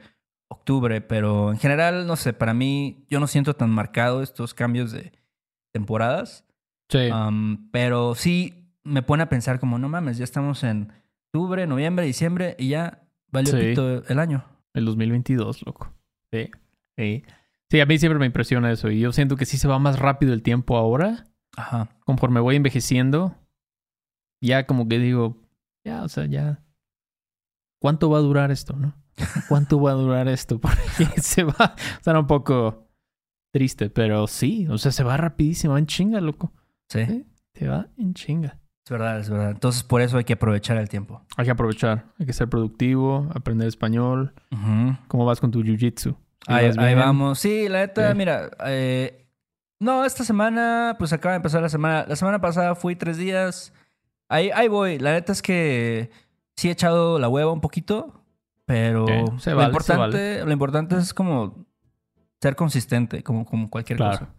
octubre, 0.50 1.02
pero 1.02 1.52
en 1.52 1.58
general, 1.58 2.06
no 2.08 2.16
sé, 2.16 2.34
para 2.34 2.54
mí 2.54 3.06
yo 3.10 3.20
no 3.20 3.26
siento 3.28 3.56
tan 3.56 3.72
marcado 3.72 4.22
estos 4.22 4.54
cambios 4.54 4.92
de 4.92 5.12
temporadas. 5.74 6.46
Sí. 6.90 7.10
Um, 7.12 7.70
pero 7.72 8.14
sí 8.16 8.65
me 8.86 9.04
pone 9.04 9.24
a 9.24 9.30
pensar 9.30 9.60
como, 9.60 9.78
no 9.78 9.90
mames, 9.90 10.18
ya 10.18 10.24
estamos 10.24 10.64
en 10.64 10.94
octubre, 11.34 11.68
noviembre, 11.68 12.06
diciembre 12.06 12.56
y 12.58 12.70
ya 12.70 13.06
valió 13.32 13.52
Sí. 13.52 13.58
pito 13.60 14.06
el 14.08 14.20
año. 14.20 14.46
El 14.74 14.86
2022, 14.86 15.66
loco. 15.66 15.94
Sí. 16.32 16.50
Sí. 16.98 17.24
Sí, 17.70 17.80
a 17.82 17.86
mí 17.86 17.98
siempre 17.98 18.20
me 18.20 18.26
impresiona 18.28 18.72
eso. 18.72 18.90
Y 18.92 19.00
yo 19.02 19.12
siento 19.12 19.36
que 19.36 19.46
sí 19.46 19.58
se 19.58 19.68
va 19.68 19.80
más 19.80 20.00
rápido 20.00 20.34
el 20.34 20.44
tiempo 20.44 20.78
ahora. 20.78 21.26
Ajá. 21.58 21.88
conforme 22.06 22.42
voy 22.42 22.58
envejeciendo, 22.58 23.34
ya 24.42 24.66
como 24.68 24.90
que 24.90 25.00
digo, 25.00 25.38
ya, 25.86 26.04
o 26.04 26.10
sea, 26.10 26.26
ya. 26.26 26.62
¿Cuánto 27.82 28.10
va 28.10 28.18
a 28.18 28.22
durar 28.22 28.52
esto, 28.52 28.76
no? 28.76 28.94
¿Cuánto 29.48 29.80
va 29.80 29.92
a 29.92 29.96
durar 29.96 30.28
esto? 30.28 30.60
Porque 30.62 31.22
se 31.22 31.44
va. 31.44 31.76
O 32.00 32.04
sea, 32.04 32.20
un 32.20 32.28
poco 32.28 32.90
triste, 33.54 33.90
pero 33.90 34.28
sí, 34.28 34.68
o 34.68 34.78
sea, 34.78 34.92
se 34.92 35.04
va 35.06 35.16
rapidísimo, 35.16 35.74
va 35.74 35.80
en 35.80 35.86
chinga, 35.88 36.20
loco. 36.20 36.52
Sí, 36.90 37.06
Sí. 37.06 37.26
Se 37.54 37.68
va 37.70 37.88
en 37.98 38.14
chinga. 38.14 38.60
Es 38.86 38.90
verdad, 38.90 39.20
es 39.20 39.30
verdad. 39.30 39.50
Entonces 39.52 39.84
por 39.84 40.02
eso 40.02 40.18
hay 40.18 40.24
que 40.24 40.34
aprovechar 40.34 40.78
el 40.78 40.88
tiempo. 40.90 41.22
Hay 41.38 41.46
que 41.46 41.52
aprovechar, 41.52 42.06
hay 42.20 42.26
que 42.26 42.34
ser 42.34 42.48
productivo, 42.48 43.28
aprender 43.34 43.68
español. 43.68 44.34
¿Cómo 45.08 45.26
vas 45.26 45.40
con 45.42 45.52
tu 45.52 45.64
jiu-jitsu? 45.64 46.16
Ahí, 46.48 46.72
vamos. 46.96 47.40
Sí, 47.40 47.68
la 47.68 47.80
neta, 47.80 48.12
Sí. 48.12 48.18
mira, 48.18 48.52
eh, 48.68 49.26
no, 49.80 50.06
esta 50.06 50.24
semana, 50.24 50.96
pues 51.00 51.12
acaba 51.14 51.34
de 51.34 51.38
empezar 51.38 51.62
la 51.62 51.70
semana. 51.70 52.06
La 52.08 52.16
semana 52.16 52.40
pasada 52.40 52.76
fui 52.76 52.96
tres 52.96 53.18
días. 53.18 53.74
Ahí, 54.30 54.52
ahí 54.54 54.68
voy. 54.68 55.00
La 55.00 55.14
neta 55.14 55.32
es 55.32 55.42
que 55.42 56.12
sí 56.56 56.70
he 56.70 56.72
echado 56.72 57.18
la 57.20 57.28
hueva 57.28 57.52
un 57.52 57.62
poquito, 57.62 58.24
pero 58.66 59.06
Sí, 59.08 59.14
se 59.40 59.52
lo, 59.52 59.58
vale, 59.58 59.70
importante, 59.70 60.46
lo 60.46 60.52
importante 60.52 60.96
es 60.98 61.14
como 61.14 61.66
ser 62.42 62.56
consistente, 62.56 63.24
como, 63.24 63.46
como 63.46 63.70
cualquier 63.70 63.98
Claro. 63.98 64.20
cosa. 64.20 64.34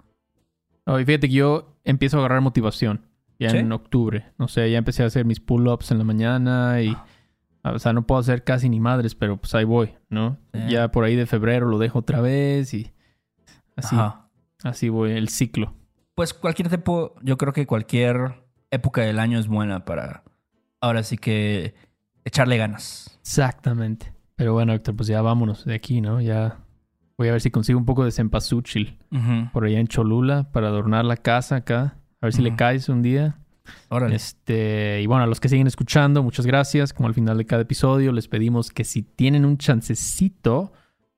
No, 0.87 1.01
y 1.01 1.05
fíjate 1.05 1.27
que 1.29 1.35
yo 1.35 1.77
empiezo 1.83 2.17
a 2.17 2.21
agarrar 2.21 2.41
motivación 2.41 3.05
ya 3.39 3.51
¿Sí? 3.51 3.59
en 3.59 3.73
octubre. 3.73 4.33
No 4.39 4.49
sé, 4.49 4.71
ya 4.71 4.79
empecé 4.79 5.03
a 5.03 5.07
hacer 5.07 5.25
mis 5.25 5.41
pull-ups 5.41 5.91
en 5.91 5.99
la 5.99 6.05
mañana 6.05 6.81
y, 6.83 6.97
o 7.63 7.79
sea, 7.79 7.93
no 7.93 8.07
puedo 8.07 8.21
hacer 8.21 8.45
casi 8.45 8.69
ni 8.69 8.81
madres, 8.81 9.15
pero 9.15 9.37
pues 9.37 9.55
ahí 9.55 9.65
voy, 9.65 9.95
¿no? 10.09 10.39
Sí. 10.55 10.61
Ya 10.69 10.91
por 10.91 11.05
ahí 11.05 11.17
de 11.17 11.27
febrero 11.27 11.67
lo 11.67 11.79
dejo 11.79 11.99
otra 12.01 12.21
vez 12.21 12.73
y 12.75 12.93
así, 13.77 13.97
Ajá. 13.97 14.29
así 14.65 14.89
voy, 14.89 15.13
el 15.13 15.29
ciclo. 15.29 15.75
Pues 16.15 16.33
cualquier 16.33 16.69
tiempo, 16.69 17.15
yo 17.23 17.37
creo 17.37 17.53
que 17.53 17.67
cualquier 17.67 18.47
época 18.71 19.03
del 19.03 19.19
año 19.19 19.39
es 19.39 19.49
buena 19.49 19.85
para 19.85 20.25
ahora 20.81 21.03
sí 21.03 21.19
que 21.19 21.75
echarle 22.25 22.57
ganas. 22.57 23.19
Exactamente. 23.21 24.13
Pero 24.35 24.53
bueno, 24.53 24.73
Héctor, 24.73 24.97
pues 24.97 25.09
ya 25.09 25.23
vámonos 25.23 25.65
de 25.65 25.75
aquí, 25.75 26.01
¿no? 26.01 26.21
Ya 26.21 26.59
voy 27.17 27.29
a 27.29 27.33
ver 27.33 27.41
si 27.41 27.51
consigo 27.51 27.79
un 27.79 27.87
poco 27.87 28.05
de 28.05 28.11
cempasúchil 28.13 28.99
por 29.53 29.65
allá 29.65 29.79
en 29.81 29.87
Cholula 29.87 30.51
para 30.53 30.69
adornar 30.69 31.05
la 31.05 31.17
casa 31.17 31.57
acá. 31.57 31.97
A 32.27 32.29
ver 32.29 32.35
si 32.35 32.43
le 32.43 32.57
caes 32.57 32.89
un 32.89 33.03
día. 33.03 33.39
Órale. 33.89 34.17
Este, 34.17 35.01
y 35.01 35.07
bueno, 35.07 35.23
a 35.23 35.27
los 35.29 35.39
que 35.39 35.49
siguen 35.49 35.69
escuchando, 35.69 36.25
muchas 36.25 36.45
gracias. 36.45 36.93
Como 36.93 37.07
al 37.07 37.15
final 37.15 37.39
de 37.39 37.47
cada 37.47 37.63
episodio, 37.63 38.11
les 38.11 38.27
pedimos 38.27 38.71
que 38.71 38.83
si 38.83 39.03
tienen 39.03 39.45
un 39.45 39.59
chancecito, 39.59 40.73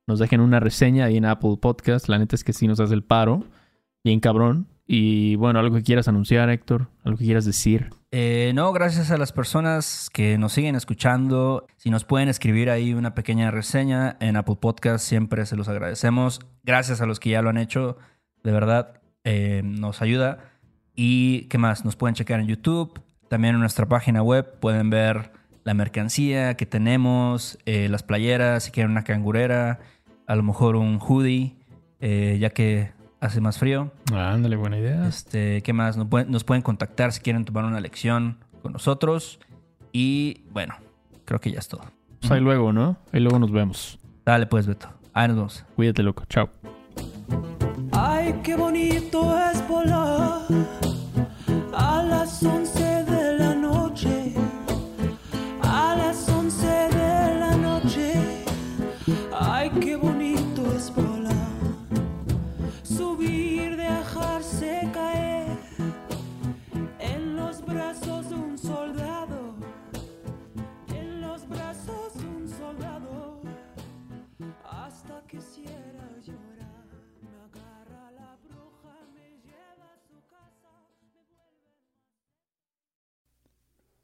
nos 0.07 0.18
dejen 0.18 0.42
una 0.42 0.61
reseña 0.61 1.07
ahí 1.07 1.16
en 1.16 1.25
Apple 1.25 1.57
Podcast. 1.62 2.11
La 2.11 2.18
neta 2.18 2.37
es 2.37 2.44
que 2.44 2.53
sí 2.53 2.66
nos 2.66 2.79
hace 2.79 2.92
el 2.92 3.05
paro. 3.05 3.42
Bien 4.05 4.21
cabrón. 4.21 4.66
Y 4.87 5.37
bueno, 5.37 5.61
algo 5.61 5.77
que 5.77 5.83
quieras 5.83 6.09
anunciar, 6.09 6.51
Héctor, 6.51 6.88
algo 7.05 7.16
que 7.16 7.25
quieras 7.25 7.47
decir. 7.47 7.88
Eh, 8.11 8.53
no, 8.55 8.71
gracias 8.75 9.11
a 9.11 9.16
las 9.16 9.33
personas 9.33 10.11
que 10.12 10.37
nos 10.37 10.53
siguen 10.53 10.77
escuchando. 10.77 11.66
Si 11.79 11.88
nos 11.88 12.05
pueden 12.05 12.29
escribir 12.29 12.68
ahí 12.68 12.92
una 12.92 13.14
pequeña 13.14 13.51
reseña 13.51 14.18
en 14.21 14.37
Apple 14.37 14.57
Podcast, 14.61 15.07
siempre 15.07 15.47
se 15.47 15.57
los 15.57 15.68
agradecemos. 15.68 16.40
Gracias 16.64 17.01
a 17.01 17.07
los 17.07 17.18
que 17.18 17.31
ya 17.31 17.40
lo 17.40 17.49
han 17.49 17.57
hecho, 17.57 17.97
de 18.44 18.53
verdad, 18.53 19.01
eh, 19.25 19.62
nos 19.64 20.03
ayuda. 20.03 20.58
Y 21.00 21.42
qué 21.42 21.58
más, 21.58 21.84
nos 21.84 21.94
pueden 21.94 22.16
checar 22.16 22.40
en 22.40 22.48
YouTube, 22.48 23.00
también 23.28 23.54
en 23.54 23.61
nuestra 23.61 23.87
página 23.87 24.20
web 24.20 24.58
pueden 24.58 24.90
ver 24.90 25.30
la 25.62 25.72
mercancía 25.72 26.56
que 26.56 26.66
tenemos, 26.66 27.56
eh, 27.66 27.88
las 27.88 28.02
playeras, 28.02 28.64
si 28.64 28.72
quieren 28.72 28.90
una 28.90 29.04
cangurera, 29.04 29.78
a 30.26 30.34
lo 30.34 30.42
mejor 30.42 30.74
un 30.74 30.98
hoodie, 30.98 31.54
eh, 32.00 32.38
ya 32.40 32.50
que 32.50 32.90
hace 33.20 33.40
más 33.40 33.61
frío. 33.61 33.92
Ah, 34.12 34.32
ándale, 34.32 34.56
buena 34.56 34.76
idea. 34.76 35.06
Este, 35.06 35.62
¿qué 35.62 35.72
más? 35.72 35.96
Nos 35.96 36.08
pueden, 36.08 36.32
nos 36.32 36.42
pueden 36.42 36.62
contactar 36.62 37.12
si 37.12 37.20
quieren 37.20 37.44
tomar 37.44 37.64
una 37.64 37.78
lección 37.78 38.38
con 38.61 38.72
nosotros. 38.72 39.38
Y 39.92 40.46
bueno, 40.50 40.74
creo 41.26 41.40
que 41.40 41.52
ya 41.52 41.61
es 41.61 41.68
todo. 41.68 41.84
Pues 42.18 42.32
ahí 42.32 42.40
luego, 42.40 42.72
¿no? 42.72 42.96
Ahí 43.12 43.20
luego 43.20 43.38
nos 43.38 43.52
vemos. 43.52 44.00
Dale 44.26 44.46
pues, 44.46 44.66
Beto. 44.66 44.88
Ahí 45.12 45.28
nos 45.28 45.37
vemos. 45.37 45.64
Cuídate, 45.76 46.02
loco. 46.02 46.24
Chao. 46.28 46.50
Ay, 47.92 48.34
qué 48.42 48.56
bonito 48.56 49.38
es 49.38 49.68
volar 49.68 50.88